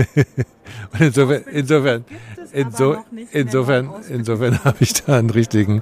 Und 0.93 1.01
insofern, 1.01 1.43
insofern, 1.51 2.05
inso, 2.53 2.97
insofern, 3.33 3.89
insofern 4.09 4.63
habe 4.63 4.77
ich 4.79 4.93
da 4.93 5.17
einen 5.19 5.29
richtigen, 5.29 5.81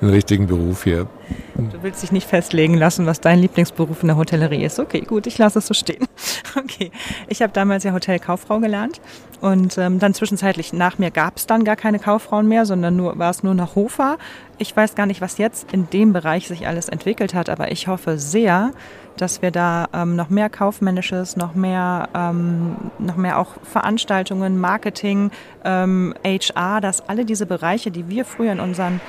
einen 0.00 0.10
richtigen 0.10 0.46
Beruf 0.46 0.84
hier. 0.84 1.06
Du 1.56 1.82
willst 1.82 2.02
dich 2.02 2.12
nicht 2.12 2.28
festlegen 2.28 2.74
lassen, 2.74 3.06
was 3.06 3.20
dein 3.20 3.38
Lieblingsberuf 3.38 4.02
in 4.02 4.08
der 4.08 4.16
Hotellerie 4.16 4.64
ist. 4.64 4.78
Okay, 4.78 5.00
gut, 5.00 5.26
ich 5.26 5.38
lasse 5.38 5.58
es 5.58 5.66
so 5.66 5.74
stehen. 5.74 6.06
Okay, 6.56 6.92
ich 7.26 7.42
habe 7.42 7.52
damals 7.52 7.82
ja 7.82 7.92
Hotelkauffrau 7.92 8.60
gelernt 8.60 9.00
und 9.40 9.76
ähm, 9.76 9.98
dann 9.98 10.14
zwischenzeitlich 10.14 10.72
nach 10.72 10.98
mir 10.98 11.10
gab 11.10 11.36
es 11.36 11.46
dann 11.46 11.64
gar 11.64 11.74
keine 11.74 11.98
Kauffrauen 11.98 12.46
mehr, 12.46 12.64
sondern 12.64 12.94
nur 12.94 13.18
war 13.18 13.30
es 13.30 13.42
nur 13.42 13.54
noch 13.54 13.74
Hofer. 13.74 14.18
Ich 14.58 14.74
weiß 14.76 14.94
gar 14.94 15.06
nicht, 15.06 15.20
was 15.20 15.36
jetzt 15.38 15.72
in 15.72 15.90
dem 15.90 16.12
Bereich 16.12 16.46
sich 16.46 16.68
alles 16.68 16.88
entwickelt 16.88 17.34
hat, 17.34 17.48
aber 17.48 17.72
ich 17.72 17.88
hoffe 17.88 18.18
sehr, 18.18 18.70
dass 19.16 19.42
wir 19.42 19.50
da 19.50 19.88
ähm, 19.92 20.16
noch 20.16 20.30
mehr 20.30 20.48
kaufmännisches, 20.48 21.36
noch 21.36 21.54
mehr, 21.54 22.08
ähm, 22.14 22.76
noch 22.98 23.16
mehr 23.16 23.38
auch 23.38 23.56
Veranstaltungen, 23.62 24.58
Marketing, 24.58 25.30
ähm, 25.64 26.14
HR, 26.24 26.80
dass 26.80 27.08
alle 27.08 27.24
diese 27.24 27.46
Bereiche, 27.46 27.90
die 27.90 28.08
wir 28.08 28.24
früher 28.24 28.52
in 28.52 28.60
unseren 28.60 29.00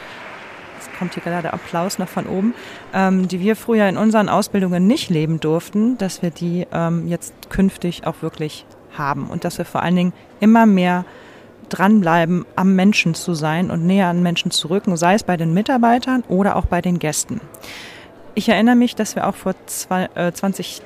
kommt 0.97 1.13
hier 1.13 1.23
gerade 1.23 1.53
Applaus 1.53 1.99
noch 1.99 2.07
von 2.07 2.25
oben, 2.25 2.53
ähm, 2.93 3.27
die 3.27 3.39
wir 3.39 3.55
früher 3.55 3.87
in 3.87 3.97
unseren 3.97 4.29
Ausbildungen 4.29 4.87
nicht 4.87 5.09
leben 5.09 5.39
durften, 5.39 5.97
dass 5.97 6.21
wir 6.21 6.31
die 6.31 6.67
ähm, 6.71 7.07
jetzt 7.07 7.33
künftig 7.49 8.07
auch 8.07 8.21
wirklich 8.21 8.65
haben 8.97 9.27
und 9.27 9.43
dass 9.43 9.57
wir 9.57 9.65
vor 9.65 9.83
allen 9.83 9.95
Dingen 9.95 10.13
immer 10.39 10.65
mehr 10.65 11.05
dranbleiben, 11.69 12.45
am 12.55 12.75
Menschen 12.75 13.15
zu 13.15 13.33
sein 13.33 13.71
und 13.71 13.85
näher 13.85 14.07
an 14.07 14.21
Menschen 14.21 14.51
zu 14.51 14.69
rücken, 14.69 14.95
sei 14.97 15.15
es 15.15 15.23
bei 15.23 15.37
den 15.37 15.53
Mitarbeitern 15.53 16.23
oder 16.27 16.55
auch 16.55 16.65
bei 16.65 16.81
den 16.81 16.99
Gästen. 16.99 17.41
Ich 18.35 18.49
erinnere 18.49 18.75
mich, 18.75 18.95
dass 18.95 19.15
wir 19.15 19.27
auch 19.27 19.35
vor 19.35 19.53
zwei, 19.65 20.09
äh, 20.15 20.31
20 20.31 20.81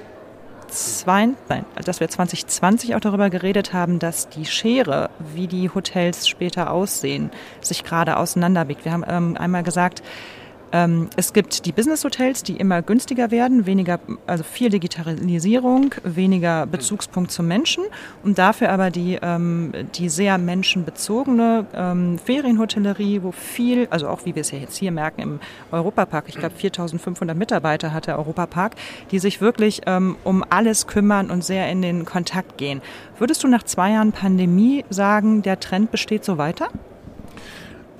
nein, 1.50 1.66
dass 1.84 2.00
wir 2.00 2.10
2020 2.10 2.96
auch 2.96 3.00
darüber 3.00 3.30
geredet 3.30 3.74
haben, 3.74 4.00
dass 4.00 4.30
die 4.30 4.46
Schere, 4.46 5.10
wie 5.34 5.48
die 5.48 5.70
Hotels 5.70 6.28
später 6.28 6.72
aussehen, 6.72 7.32
sich 7.62 7.84
gerade 7.84 8.18
auseinanderbiegt. 8.18 8.86
Wir 8.86 8.92
haben 8.92 9.06
ähm, 9.08 9.38
einmal 9.38 9.64
gesagt, 9.64 10.04
Ähm, 10.72 11.10
es 11.16 11.34
gibt 11.34 11.66
die 11.66 11.72
Business-Hotels, 11.72 12.44
die 12.44 12.58
immer 12.58 12.82
günstiger 12.82 13.32
werden, 13.32 13.66
weniger, 13.66 14.00
also 14.28 14.44
viel 14.44 14.70
Digitalisierung, 14.70 15.96
weniger 16.04 16.66
Bezugspunkt 16.66 17.32
zum 17.32 17.48
Menschen 17.48 17.84
und 18.24 18.38
dafür 18.38 18.70
aber 18.70 18.92
die, 18.92 19.18
ähm, 19.22 19.72
die 19.96 20.10
sehr 20.10 20.38
menschenbezogene 20.38 21.66
ähm, 21.74 22.20
Ferienhotellerie, 22.20 23.24
wo 23.24 23.32
viel, 23.32 23.88
also 23.90 24.08
auch 24.08 24.26
wie 24.26 24.36
wir 24.36 24.42
es 24.42 24.52
ja 24.52 24.60
jetzt 24.60 24.78
hier 24.78 24.92
merken 24.92 25.22
im 25.22 25.40
Europapark, 25.72 26.26
ich 26.28 26.36
glaube 26.36 26.56
4500 26.56 27.36
Mitarbeiter 27.36 27.94
hat 27.94 28.08
der 28.08 28.18
Europapark, 28.18 28.76
die 29.12 29.20
sich 29.20 29.42
wirklich 29.42 29.82
ähm, 29.86 30.18
um 30.24 30.44
alles 30.50 30.88
kümmern 30.88 31.32
und 31.32 31.44
sehr 31.44 31.70
in 31.72 31.82
den 31.82 32.06
Kontakt 32.06 32.58
gehen. 32.58 32.82
Würdest 33.18 33.44
du 33.44 33.48
nach 33.48 33.64
zwei 33.64 33.92
Jahren 33.92 34.12
Pandemie 34.12 34.86
sagen, 34.90 35.42
der 35.42 35.60
Trend 35.60 35.92
besteht 35.92 36.24
so 36.24 36.38
weiter? 36.38 36.70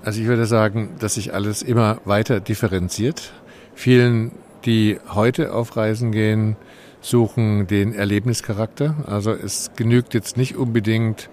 Also 0.04 0.22
ich 0.22 0.28
würde 0.28 0.46
sagen, 0.46 0.92
dass 1.00 1.16
sich 1.16 1.34
alles 1.34 1.62
immer 1.62 2.00
weiter 2.06 2.40
differenziert. 2.40 3.34
Vielen, 3.76 4.32
die 4.66 4.98
heute 5.14 5.54
auf 5.54 5.76
Reisen 5.76 6.12
gehen, 6.12 6.56
suchen 7.02 7.68
den 7.68 7.94
Erlebnischarakter. 7.94 8.96
Also 9.06 9.32
es 9.32 9.72
genügt 9.76 10.14
jetzt 10.14 10.38
nicht 10.38 10.56
unbedingt 10.56 11.30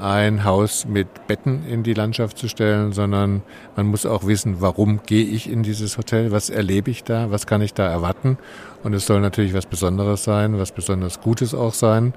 ein 0.00 0.44
Haus 0.44 0.86
mit 0.86 1.26
Betten 1.26 1.66
in 1.66 1.82
die 1.82 1.94
Landschaft 1.94 2.38
zu 2.38 2.48
stellen, 2.48 2.92
sondern 2.92 3.42
man 3.76 3.86
muss 3.86 4.06
auch 4.06 4.26
wissen, 4.26 4.60
warum 4.60 5.00
gehe 5.04 5.24
ich 5.24 5.50
in 5.50 5.62
dieses 5.62 5.98
Hotel, 5.98 6.30
was 6.30 6.50
erlebe 6.50 6.90
ich 6.90 7.02
da, 7.02 7.30
was 7.30 7.46
kann 7.46 7.62
ich 7.62 7.74
da 7.74 7.88
erwarten. 7.88 8.38
Und 8.84 8.94
es 8.94 9.06
soll 9.06 9.20
natürlich 9.20 9.54
was 9.54 9.66
Besonderes 9.66 10.22
sein, 10.22 10.58
was 10.58 10.70
besonders 10.72 11.20
Gutes 11.20 11.52
auch 11.54 11.74
sein. 11.74 12.14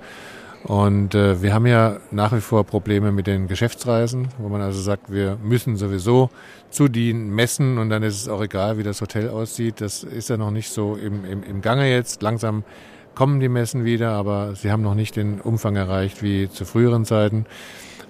Und 0.63 1.15
äh, 1.15 1.41
wir 1.41 1.53
haben 1.53 1.65
ja 1.65 1.97
nach 2.11 2.33
wie 2.33 2.41
vor 2.41 2.63
Probleme 2.63 3.11
mit 3.11 3.25
den 3.25 3.47
Geschäftsreisen, 3.47 4.27
wo 4.37 4.47
man 4.47 4.61
also 4.61 4.79
sagt, 4.79 5.11
wir 5.11 5.37
müssen 5.41 5.75
sowieso 5.75 6.29
zu 6.69 6.87
den 6.87 7.29
Messen 7.29 7.77
und 7.79 7.89
dann 7.89 8.03
ist 8.03 8.21
es 8.21 8.27
auch 8.27 8.41
egal, 8.41 8.77
wie 8.77 8.83
das 8.83 9.01
Hotel 9.01 9.29
aussieht. 9.29 9.81
Das 9.81 10.03
ist 10.03 10.29
ja 10.29 10.37
noch 10.37 10.51
nicht 10.51 10.69
so 10.69 10.95
im, 10.95 11.25
im, 11.25 11.43
im 11.43 11.61
Gange 11.61 11.89
jetzt. 11.89 12.21
Langsam 12.21 12.63
kommen 13.15 13.39
die 13.39 13.49
Messen 13.49 13.85
wieder, 13.85 14.11
aber 14.11 14.55
sie 14.55 14.71
haben 14.71 14.83
noch 14.83 14.95
nicht 14.95 15.15
den 15.15 15.41
Umfang 15.41 15.75
erreicht 15.75 16.21
wie 16.21 16.49
zu 16.49 16.65
früheren 16.65 17.05
Zeiten. 17.05 17.45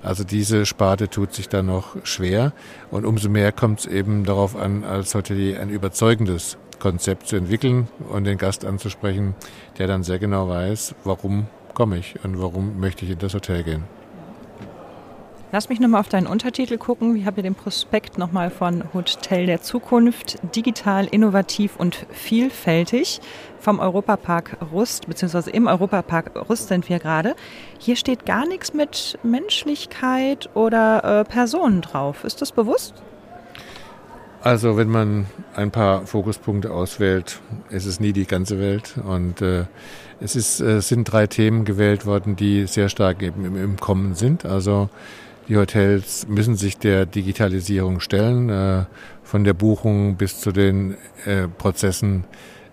Also 0.03 0.23
diese 0.23 0.65
Sparte 0.65 1.09
tut 1.09 1.33
sich 1.33 1.47
da 1.47 1.61
noch 1.61 1.95
schwer 2.03 2.53
und 2.89 3.05
umso 3.05 3.29
mehr 3.29 3.51
kommt 3.51 3.81
es 3.81 3.85
eben 3.85 4.25
darauf 4.25 4.55
an, 4.55 4.83
als 4.83 5.13
Hotelier 5.13 5.59
ein 5.61 5.69
überzeugendes 5.69 6.57
Konzept 6.79 7.27
zu 7.27 7.35
entwickeln 7.35 7.87
und 8.09 8.23
den 8.23 8.39
Gast 8.39 8.65
anzusprechen, 8.65 9.35
der 9.77 9.85
dann 9.87 10.01
sehr 10.01 10.17
genau 10.17 10.49
weiß, 10.49 10.95
warum 11.03 11.45
komme 11.73 11.97
ich 11.97 12.15
und 12.23 12.39
warum 12.39 12.79
möchte 12.79 13.05
ich 13.05 13.11
in 13.11 13.19
das 13.19 13.33
Hotel 13.33 13.63
gehen. 13.63 13.83
Lass 15.53 15.67
mich 15.67 15.81
nochmal 15.81 15.99
auf 15.99 16.07
deinen 16.07 16.27
Untertitel 16.27 16.77
gucken. 16.77 17.13
Ich 17.17 17.25
habe 17.25 17.35
hier 17.35 17.43
den 17.43 17.55
Prospekt 17.55 18.17
nochmal 18.17 18.49
von 18.49 18.85
Hotel 18.93 19.47
der 19.47 19.61
Zukunft, 19.61 20.39
digital, 20.55 21.07
innovativ 21.07 21.75
und 21.75 22.05
vielfältig 22.09 23.19
vom 23.59 23.79
Europapark 23.79 24.55
Rust, 24.71 25.07
beziehungsweise 25.07 25.49
im 25.49 25.67
Europapark 25.67 26.31
Rust 26.47 26.69
sind 26.69 26.87
wir 26.87 26.99
gerade. 26.99 27.35
Hier 27.79 27.97
steht 27.97 28.25
gar 28.25 28.47
nichts 28.47 28.73
mit 28.73 29.19
Menschlichkeit 29.23 30.49
oder 30.53 31.03
äh, 31.19 31.25
Personen 31.25 31.81
drauf. 31.81 32.23
Ist 32.23 32.41
das 32.41 32.53
bewusst? 32.53 32.93
Also 34.43 34.77
wenn 34.77 34.89
man 34.89 35.25
ein 35.53 35.69
paar 35.69 36.07
Fokuspunkte 36.07 36.71
auswählt, 36.71 37.41
ist 37.69 37.85
es 37.85 37.99
nie 37.99 38.13
die 38.13 38.25
ganze 38.25 38.57
Welt 38.57 38.95
und 39.05 39.41
äh, 39.41 39.65
es 40.21 40.35
ist, 40.35 40.61
äh, 40.61 40.81
sind 40.81 41.05
drei 41.05 41.27
Themen 41.27 41.65
gewählt 41.65 42.05
worden, 42.05 42.35
die 42.35 42.67
sehr 42.67 42.89
stark 42.89 43.21
eben 43.21 43.45
im, 43.45 43.55
im 43.55 43.77
Kommen 43.77 44.15
sind. 44.15 44.45
Also 44.45 44.89
die 45.47 45.57
Hotels 45.57 46.27
müssen 46.27 46.55
sich 46.55 46.77
der 46.77 47.05
Digitalisierung 47.05 47.99
stellen, 47.99 48.49
äh, 48.49 48.85
von 49.23 49.43
der 49.43 49.53
Buchung 49.53 50.15
bis 50.15 50.39
zu 50.39 50.51
den 50.51 50.95
äh, 51.25 51.47
Prozessen 51.47 52.25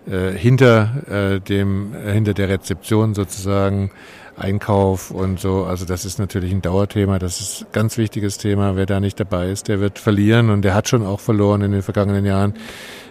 äh, 0.09 0.31
hinter 0.31 1.03
äh, 1.09 1.39
dem, 1.39 1.93
äh, 1.93 2.11
hinter 2.13 2.33
der 2.33 2.49
Rezeption 2.49 3.13
sozusagen, 3.15 3.91
Einkauf 4.37 5.11
und 5.11 5.39
so. 5.39 5.65
Also 5.65 5.85
das 5.85 6.05
ist 6.05 6.17
natürlich 6.17 6.53
ein 6.53 6.61
Dauerthema, 6.61 7.19
das 7.19 7.41
ist 7.41 7.61
ein 7.63 7.67
ganz 7.73 7.97
wichtiges 7.97 8.37
Thema. 8.37 8.75
Wer 8.75 8.85
da 8.85 8.99
nicht 8.99 9.19
dabei 9.19 9.49
ist, 9.49 9.67
der 9.67 9.81
wird 9.81 9.99
verlieren 9.99 10.49
und 10.49 10.61
der 10.63 10.73
hat 10.73 10.87
schon 10.87 11.05
auch 11.05 11.19
verloren 11.19 11.61
in 11.61 11.73
den 11.73 11.81
vergangenen 11.81 12.25
Jahren. 12.25 12.53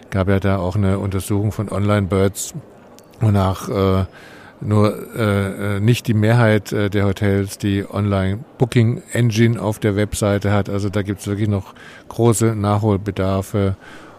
Gab 0.09 0.27
ja 0.27 0.39
da 0.39 0.57
auch 0.57 0.75
eine 0.75 0.97
Untersuchung 0.97 1.51
von 1.51 1.69
Online 1.69 2.07
Birds, 2.07 2.55
wonach 3.21 3.69
äh, 3.69 4.05
nur 4.61 5.15
äh, 5.15 5.77
äh, 5.77 5.79
nicht 5.79 6.07
die 6.07 6.13
Mehrheit 6.13 6.71
äh, 6.71 6.89
der 6.89 7.05
Hotels 7.05 7.57
die 7.57 7.85
Online-Booking-Engine 7.89 9.61
auf 9.61 9.79
der 9.79 9.95
Webseite 9.95 10.51
hat. 10.51 10.69
Also 10.69 10.89
da 10.89 11.01
gibt 11.01 11.21
es 11.21 11.27
wirklich 11.27 11.47
noch 11.47 11.73
große 12.09 12.55
Nachholbedarfe 12.55 13.75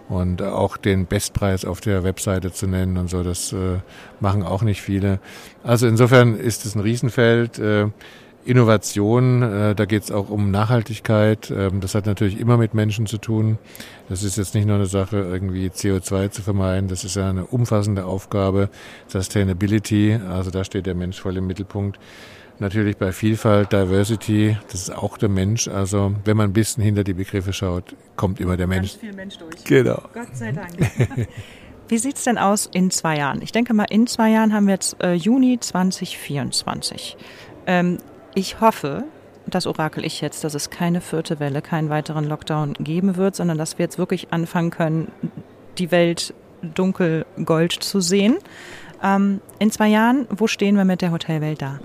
und 0.08 0.42
auch 0.42 0.76
den 0.76 1.06
Bestpreis 1.06 1.64
auf 1.64 1.80
der 1.80 2.02
Webseite 2.02 2.52
zu 2.52 2.66
nennen 2.66 2.96
und 2.96 3.08
so, 3.08 3.22
das 3.22 3.52
äh, 3.52 3.78
machen 4.18 4.42
auch 4.42 4.62
nicht 4.62 4.82
viele. 4.82 5.20
Also 5.62 5.86
insofern 5.86 6.34
ist 6.34 6.66
es 6.66 6.74
ein 6.74 6.80
Riesenfeld. 6.80 7.58
Äh, 7.58 7.88
Innovation, 8.44 9.42
äh, 9.42 9.74
da 9.74 9.85
geht 9.85 10.05
es 10.05 10.11
auch 10.11 10.31
um 10.31 10.50
Nachhaltigkeit. 10.50 11.50
Ähm, 11.50 11.81
das 11.81 11.94
hat 11.94 12.07
natürlich 12.07 12.40
immer 12.40 12.57
mit 12.57 12.74
Menschen 12.74 13.07
zu 13.07 13.18
tun. 13.18 13.59
Das 14.09 14.22
ist 14.22 14.37
jetzt 14.37 14.55
nicht 14.55 14.66
nur 14.66 14.76
eine 14.76 14.87
Sache, 14.87 15.18
irgendwie 15.18 15.68
CO2 15.68 16.31
zu 16.31 16.42
vermeiden. 16.42 16.88
Das 16.88 17.05
ist 17.05 17.16
ja 17.16 17.29
eine 17.29 17.44
umfassende 17.46 18.07
Aufgabe. 18.07 18.70
Sustainability, 19.09 20.18
also 20.29 20.50
da 20.50 20.64
steht 20.64 20.87
der 20.87 20.94
Mensch 20.94 21.20
voll 21.20 21.37
im 21.37 21.46
Mittelpunkt. 21.46 21.98
Natürlich 22.59 22.98
bei 22.98 23.12
Vielfalt, 23.12 23.72
Diversity, 23.72 24.57
das 24.70 24.83
ist 24.83 24.90
auch 24.94 25.16
der 25.16 25.31
Mensch. 25.31 25.66
Also 25.68 26.14
wenn 26.24 26.37
man 26.37 26.50
ein 26.50 26.53
bisschen 26.53 26.83
hinter 26.83 27.05
die 27.05 27.14
Begriffe 27.14 27.53
schaut, 27.53 27.96
kommt 28.16 28.38
immer 28.38 28.57
der 28.59 28.66
Mensch. 28.66 28.92
Ganz 28.92 29.00
viel 29.00 29.12
Mensch 29.14 29.38
durch. 29.38 29.64
Genau. 29.64 30.03
Gott 30.12 30.35
sei 30.35 30.53
Dank. 30.53 30.72
Wie 31.88 31.98
sieht's 31.98 32.24
denn 32.24 32.38
aus 32.38 32.68
in 32.72 32.90
zwei 32.90 33.16
Jahren? 33.16 33.42
Ich 33.42 33.50
denke 33.50 33.74
mal, 33.74 33.87
in 33.90 34.07
zwei 34.07 34.31
Jahren 34.31 34.53
haben 34.53 34.66
wir 34.66 34.74
jetzt 34.74 35.03
äh, 35.03 35.14
Juni 35.14 35.59
2024. 35.59 37.16
Ähm, 37.66 37.98
ich 38.40 38.59
hoffe, 38.62 39.05
das 39.46 39.66
orakel 39.66 40.03
ich 40.03 40.22
jetzt, 40.22 40.44
dass 40.44 40.55
es 40.55 40.70
keine 40.70 41.03
vierte 41.03 41.40
Welle, 41.40 41.61
keinen 41.61 41.90
weiteren 41.90 42.24
Lockdown 42.24 42.72
geben 42.81 43.16
wird, 43.16 43.37
sondern 43.37 43.59
dass 43.59 43.76
wir 43.76 43.85
jetzt 43.85 43.98
wirklich 43.98 44.33
anfangen 44.33 44.70
können, 44.70 45.12
die 45.76 45.90
Welt 45.90 46.33
dunkel 46.62 47.26
gold 47.44 47.72
zu 47.72 48.00
sehen. 48.00 48.38
Ähm, 49.03 49.42
in 49.59 49.70
zwei 49.70 49.88
Jahren, 49.88 50.26
wo 50.31 50.46
stehen 50.46 50.76
wir 50.76 50.87
mit 50.87 51.03
der 51.03 51.12
Hotelwelt 51.12 51.61
da? 51.61 51.81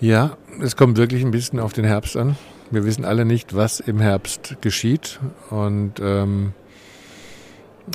Ja, 0.00 0.36
es 0.62 0.76
kommt 0.76 0.96
wirklich 0.96 1.22
ein 1.22 1.30
bisschen 1.30 1.60
auf 1.60 1.74
den 1.74 1.84
Herbst 1.84 2.16
an. 2.16 2.36
Wir 2.70 2.86
wissen 2.86 3.04
alle 3.04 3.26
nicht, 3.26 3.54
was 3.54 3.80
im 3.80 4.00
Herbst 4.00 4.56
geschieht. 4.62 5.20
Und 5.50 6.00
ähm, 6.00 6.54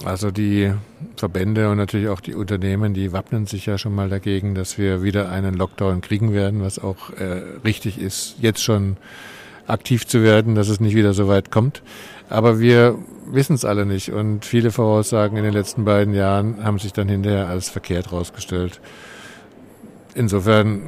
also 0.05 0.31
die 0.31 0.71
Verbände 1.15 1.69
und 1.69 1.77
natürlich 1.77 2.09
auch 2.09 2.21
die 2.21 2.35
Unternehmen, 2.35 2.93
die 2.93 3.11
wappnen 3.11 3.47
sich 3.47 3.65
ja 3.65 3.77
schon 3.77 3.95
mal 3.95 4.09
dagegen, 4.09 4.53
dass 4.53 4.77
wir 4.77 5.01
wieder 5.01 5.31
einen 5.31 5.55
Lockdown 5.55 6.01
kriegen 6.01 6.33
werden, 6.33 6.61
was 6.61 6.79
auch 6.79 7.09
äh, 7.11 7.41
richtig 7.63 7.99
ist, 7.99 8.35
jetzt 8.39 8.63
schon 8.63 8.97
aktiv 9.67 10.05
zu 10.05 10.23
werden, 10.23 10.55
dass 10.55 10.69
es 10.69 10.79
nicht 10.79 10.95
wieder 10.95 11.13
so 11.13 11.27
weit 11.27 11.51
kommt. 11.51 11.81
Aber 12.29 12.59
wir 12.59 12.97
wissen 13.25 13.55
es 13.55 13.65
alle 13.65 13.85
nicht 13.85 14.11
und 14.11 14.45
viele 14.45 14.71
Voraussagen 14.71 15.37
in 15.37 15.43
den 15.43 15.53
letzten 15.53 15.85
beiden 15.85 16.13
Jahren 16.13 16.63
haben 16.63 16.79
sich 16.79 16.93
dann 16.93 17.09
hinterher 17.09 17.47
als 17.47 17.69
verkehrt 17.69 18.11
rausgestellt. 18.11 18.79
Insofern 20.15 20.81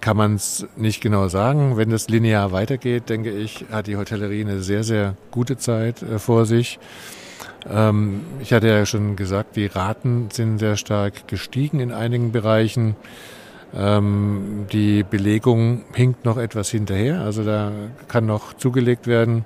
kann 0.00 0.16
man 0.16 0.36
es 0.36 0.66
nicht 0.76 1.00
genau 1.00 1.28
sagen. 1.28 1.76
Wenn 1.76 1.90
das 1.90 2.08
linear 2.08 2.52
weitergeht, 2.52 3.08
denke 3.08 3.30
ich, 3.30 3.64
hat 3.70 3.88
die 3.88 3.96
Hotellerie 3.96 4.42
eine 4.42 4.60
sehr, 4.60 4.84
sehr 4.84 5.16
gute 5.30 5.56
Zeit 5.56 6.02
äh, 6.02 6.18
vor 6.18 6.46
sich. 6.46 6.78
Ähm, 7.70 8.22
ich 8.40 8.52
hatte 8.52 8.68
ja 8.68 8.86
schon 8.86 9.16
gesagt, 9.16 9.56
die 9.56 9.66
Raten 9.66 10.28
sind 10.32 10.58
sehr 10.58 10.76
stark 10.76 11.28
gestiegen 11.28 11.80
in 11.80 11.92
einigen 11.92 12.32
Bereichen. 12.32 12.96
Ähm, 13.74 14.66
die 14.72 15.02
Belegung 15.02 15.84
hinkt 15.92 16.24
noch 16.24 16.38
etwas 16.38 16.70
hinterher, 16.70 17.20
also 17.20 17.44
da 17.44 17.72
kann 18.08 18.26
noch 18.26 18.54
zugelegt 18.54 19.06
werden. 19.06 19.44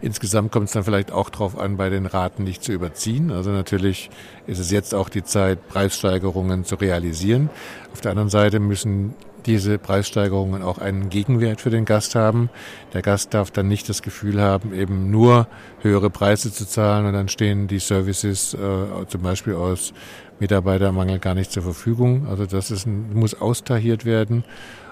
Insgesamt 0.00 0.52
kommt 0.52 0.66
es 0.66 0.72
dann 0.72 0.84
vielleicht 0.84 1.10
auch 1.10 1.28
darauf 1.28 1.58
an, 1.58 1.76
bei 1.76 1.90
den 1.90 2.06
Raten 2.06 2.44
nicht 2.44 2.62
zu 2.62 2.72
überziehen. 2.72 3.32
Also 3.32 3.50
natürlich 3.50 4.10
ist 4.46 4.60
es 4.60 4.70
jetzt 4.70 4.94
auch 4.94 5.08
die 5.08 5.24
Zeit, 5.24 5.66
Preissteigerungen 5.66 6.64
zu 6.64 6.76
realisieren. 6.76 7.50
Auf 7.92 8.00
der 8.00 8.12
anderen 8.12 8.28
Seite 8.28 8.60
müssen 8.60 9.14
diese 9.48 9.78
Preissteigerungen 9.78 10.62
auch 10.62 10.78
einen 10.78 11.08
Gegenwert 11.08 11.60
für 11.60 11.70
den 11.70 11.86
Gast 11.86 12.14
haben. 12.14 12.50
Der 12.92 13.02
Gast 13.02 13.32
darf 13.32 13.50
dann 13.50 13.66
nicht 13.66 13.88
das 13.88 14.02
Gefühl 14.02 14.40
haben, 14.40 14.74
eben 14.74 15.10
nur 15.10 15.48
höhere 15.80 16.10
Preise 16.10 16.52
zu 16.52 16.68
zahlen 16.68 17.06
und 17.06 17.14
dann 17.14 17.28
stehen 17.28 17.66
die 17.66 17.78
Services 17.78 18.54
äh, 18.54 19.06
zum 19.08 19.22
Beispiel 19.22 19.54
aus 19.54 19.94
Mitarbeitermangel 20.38 21.18
gar 21.18 21.34
nicht 21.34 21.50
zur 21.50 21.62
Verfügung. 21.62 22.26
Also 22.28 22.44
das 22.44 22.70
ist 22.70 22.86
ein, 22.86 23.14
muss 23.14 23.40
austahiert 23.40 24.04
werden 24.04 24.44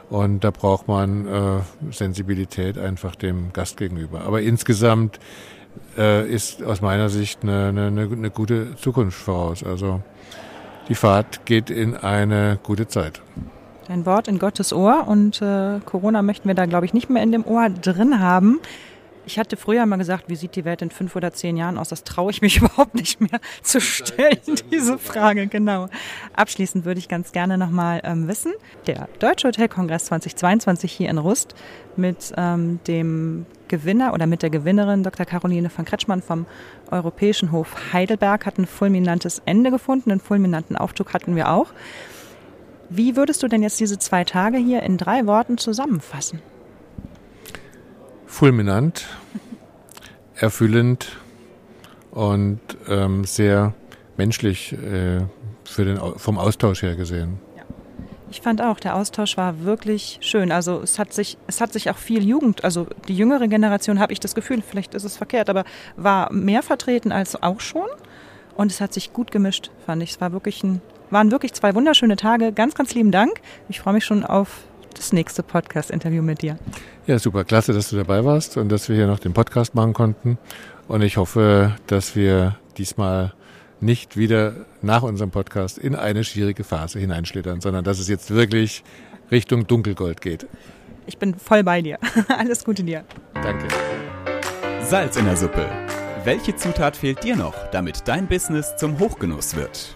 und 0.08 0.42
da 0.42 0.50
braucht 0.50 0.88
man 0.88 1.26
äh, 1.26 1.60
Sensibilität 1.90 2.78
einfach 2.78 3.14
dem 3.14 3.52
Gast 3.52 3.76
gegenüber. 3.76 4.22
Aber 4.22 4.40
insgesamt 4.40 5.20
äh, 5.98 6.26
ist 6.26 6.62
aus 6.62 6.80
meiner 6.80 7.10
Sicht 7.10 7.42
eine, 7.42 7.68
eine, 7.68 8.08
eine 8.10 8.30
gute 8.30 8.74
Zukunft 8.76 9.18
voraus. 9.18 9.62
Also 9.62 10.00
die 10.88 10.94
Fahrt 10.94 11.44
geht 11.44 11.68
in 11.68 11.94
eine 11.94 12.58
gute 12.62 12.88
Zeit. 12.88 13.20
Ein 13.88 14.04
Wort 14.04 14.26
in 14.26 14.38
Gottes 14.38 14.72
Ohr 14.72 15.06
und 15.06 15.40
äh, 15.40 15.78
Corona 15.84 16.22
möchten 16.22 16.48
wir 16.48 16.54
da, 16.54 16.66
glaube 16.66 16.86
ich, 16.86 16.92
nicht 16.92 17.08
mehr 17.08 17.22
in 17.22 17.30
dem 17.30 17.46
Ohr 17.46 17.68
drin 17.70 18.18
haben. 18.18 18.60
Ich 19.26 19.40
hatte 19.40 19.56
früher 19.56 19.84
mal 19.86 19.96
gesagt, 19.96 20.28
wie 20.28 20.36
sieht 20.36 20.54
die 20.54 20.64
Welt 20.64 20.82
in 20.82 20.90
fünf 20.90 21.16
oder 21.16 21.32
zehn 21.32 21.56
Jahren 21.56 21.78
aus? 21.78 21.88
Das 21.88 22.04
traue 22.04 22.30
ich 22.30 22.42
mich 22.42 22.56
überhaupt 22.62 22.94
nicht 22.94 23.20
mehr 23.20 23.40
zu 23.62 23.80
stellen, 23.80 24.38
diese 24.70 24.98
Frage, 24.98 25.48
genau. 25.48 25.88
Abschließend 26.34 26.84
würde 26.84 26.98
ich 26.98 27.08
ganz 27.08 27.32
gerne 27.32 27.58
nochmal 27.58 28.00
ähm, 28.04 28.28
wissen, 28.28 28.52
der 28.86 29.08
Deutsche 29.18 29.48
Hotelkongress 29.48 30.06
2022 30.06 30.92
hier 30.92 31.10
in 31.10 31.18
Rust 31.18 31.54
mit 31.96 32.32
ähm, 32.36 32.78
dem 32.86 33.46
Gewinner 33.68 34.14
oder 34.14 34.26
mit 34.26 34.42
der 34.42 34.50
Gewinnerin 34.50 35.02
Dr. 35.02 35.26
Caroline 35.26 35.70
von 35.70 35.84
Kretschmann 35.84 36.22
vom 36.22 36.46
Europäischen 36.90 37.50
Hof 37.50 37.92
Heidelberg 37.92 38.46
hat 38.46 38.58
ein 38.58 38.66
fulminantes 38.66 39.42
Ende 39.44 39.70
gefunden, 39.70 40.12
einen 40.12 40.20
fulminanten 40.20 40.76
Aufzug 40.76 41.12
hatten 41.14 41.34
wir 41.34 41.50
auch. 41.50 41.72
Wie 42.88 43.16
würdest 43.16 43.42
du 43.42 43.48
denn 43.48 43.62
jetzt 43.62 43.80
diese 43.80 43.98
zwei 43.98 44.24
Tage 44.24 44.58
hier 44.58 44.82
in 44.82 44.96
drei 44.96 45.26
Worten 45.26 45.58
zusammenfassen? 45.58 46.40
fulminant, 48.36 49.06
erfüllend 50.34 51.16
und 52.10 52.60
ähm, 52.86 53.24
sehr 53.24 53.72
menschlich 54.18 54.74
äh, 54.74 55.20
für 55.64 55.84
den, 55.86 55.98
vom 56.16 56.38
Austausch 56.38 56.82
her 56.82 56.96
gesehen. 56.96 57.38
Ich 58.30 58.42
fand 58.42 58.60
auch, 58.60 58.78
der 58.78 58.96
Austausch 58.96 59.38
war 59.38 59.64
wirklich 59.64 60.18
schön. 60.20 60.52
Also 60.52 60.82
es 60.82 60.98
hat 60.98 61.14
sich, 61.14 61.38
es 61.46 61.62
hat 61.62 61.72
sich 61.72 61.88
auch 61.88 61.96
viel 61.96 62.26
Jugend, 62.26 62.62
also 62.62 62.86
die 63.08 63.16
jüngere 63.16 63.48
Generation 63.48 64.00
habe 64.00 64.12
ich 64.12 64.20
das 64.20 64.34
Gefühl, 64.34 64.60
vielleicht 64.60 64.94
ist 64.94 65.04
es 65.04 65.16
verkehrt, 65.16 65.48
aber 65.48 65.64
war 65.96 66.30
mehr 66.30 66.62
vertreten 66.62 67.12
als 67.12 67.42
auch 67.42 67.60
schon. 67.60 67.88
Und 68.54 68.70
es 68.70 68.82
hat 68.82 68.92
sich 68.92 69.14
gut 69.14 69.30
gemischt, 69.30 69.70
fand 69.86 70.02
ich. 70.02 70.10
Es 70.10 70.20
war 70.20 70.32
wirklich 70.32 70.62
ein, 70.62 70.82
waren 71.10 71.30
wirklich 71.30 71.52
zwei 71.52 71.74
wunderschöne 71.74 72.16
Tage. 72.16 72.52
Ganz, 72.52 72.74
ganz 72.74 72.94
lieben 72.94 73.10
Dank. 73.10 73.40
Ich 73.68 73.80
freue 73.80 73.94
mich 73.94 74.04
schon 74.04 74.24
auf 74.24 74.64
das 74.94 75.12
nächste 75.12 75.42
Podcast-Interview 75.42 76.22
mit 76.22 76.42
dir. 76.42 76.58
Ja, 77.06 77.18
super. 77.18 77.44
Klasse, 77.44 77.72
dass 77.72 77.90
du 77.90 77.96
dabei 77.96 78.24
warst 78.24 78.56
und 78.56 78.70
dass 78.70 78.88
wir 78.88 78.96
hier 78.96 79.06
noch 79.06 79.18
den 79.18 79.32
Podcast 79.32 79.74
machen 79.74 79.92
konnten. 79.92 80.38
Und 80.88 81.02
ich 81.02 81.16
hoffe, 81.16 81.76
dass 81.86 82.16
wir 82.16 82.56
diesmal 82.78 83.32
nicht 83.80 84.16
wieder 84.16 84.54
nach 84.82 85.02
unserem 85.02 85.30
Podcast 85.30 85.78
in 85.78 85.94
eine 85.94 86.24
schwierige 86.24 86.64
Phase 86.64 86.98
hineinschlittern, 86.98 87.60
sondern 87.60 87.84
dass 87.84 87.98
es 87.98 88.08
jetzt 88.08 88.30
wirklich 88.30 88.82
Richtung 89.30 89.66
Dunkelgold 89.66 90.20
geht. 90.20 90.46
Ich 91.06 91.18
bin 91.18 91.34
voll 91.34 91.62
bei 91.62 91.82
dir. 91.82 91.98
Alles 92.28 92.64
Gute 92.64 92.82
dir. 92.82 93.04
Danke. 93.34 93.68
Salz 94.82 95.16
in 95.16 95.24
der 95.24 95.36
Suppe. 95.36 95.68
Welche 96.24 96.56
Zutat 96.56 96.96
fehlt 96.96 97.22
dir 97.22 97.36
noch, 97.36 97.54
damit 97.70 98.08
dein 98.08 98.26
Business 98.26 98.76
zum 98.76 98.98
Hochgenuss 98.98 99.54
wird? 99.54 99.95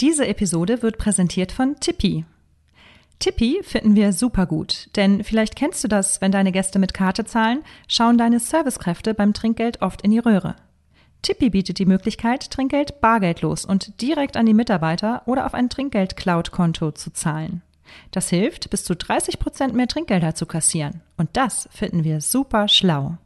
Diese 0.00 0.26
Episode 0.26 0.82
wird 0.82 0.98
präsentiert 0.98 1.52
von 1.52 1.80
Tippi. 1.80 2.26
Tippi 3.18 3.60
finden 3.62 3.96
wir 3.96 4.12
super 4.12 4.44
gut, 4.44 4.90
denn 4.94 5.24
vielleicht 5.24 5.56
kennst 5.56 5.82
du 5.82 5.88
das, 5.88 6.20
wenn 6.20 6.30
deine 6.30 6.52
Gäste 6.52 6.78
mit 6.78 6.92
Karte 6.92 7.24
zahlen, 7.24 7.62
schauen 7.88 8.18
deine 8.18 8.38
Servicekräfte 8.38 9.14
beim 9.14 9.32
Trinkgeld 9.32 9.80
oft 9.80 10.02
in 10.02 10.10
die 10.10 10.18
Röhre. 10.18 10.54
Tippi 11.22 11.48
bietet 11.48 11.78
die 11.78 11.86
Möglichkeit, 11.86 12.50
Trinkgeld 12.50 13.00
bargeldlos 13.00 13.64
und 13.64 14.02
direkt 14.02 14.36
an 14.36 14.44
die 14.44 14.52
Mitarbeiter 14.52 15.22
oder 15.24 15.46
auf 15.46 15.54
ein 15.54 15.70
Trinkgeld-Cloud-Konto 15.70 16.92
zu 16.92 17.10
zahlen. 17.14 17.62
Das 18.10 18.28
hilft, 18.28 18.68
bis 18.68 18.84
zu 18.84 18.96
30 18.96 19.38
Prozent 19.38 19.72
mehr 19.72 19.88
Trinkgelder 19.88 20.34
zu 20.34 20.44
kassieren. 20.44 21.00
Und 21.16 21.30
das 21.32 21.70
finden 21.72 22.04
wir 22.04 22.20
super 22.20 22.68
schlau. 22.68 23.16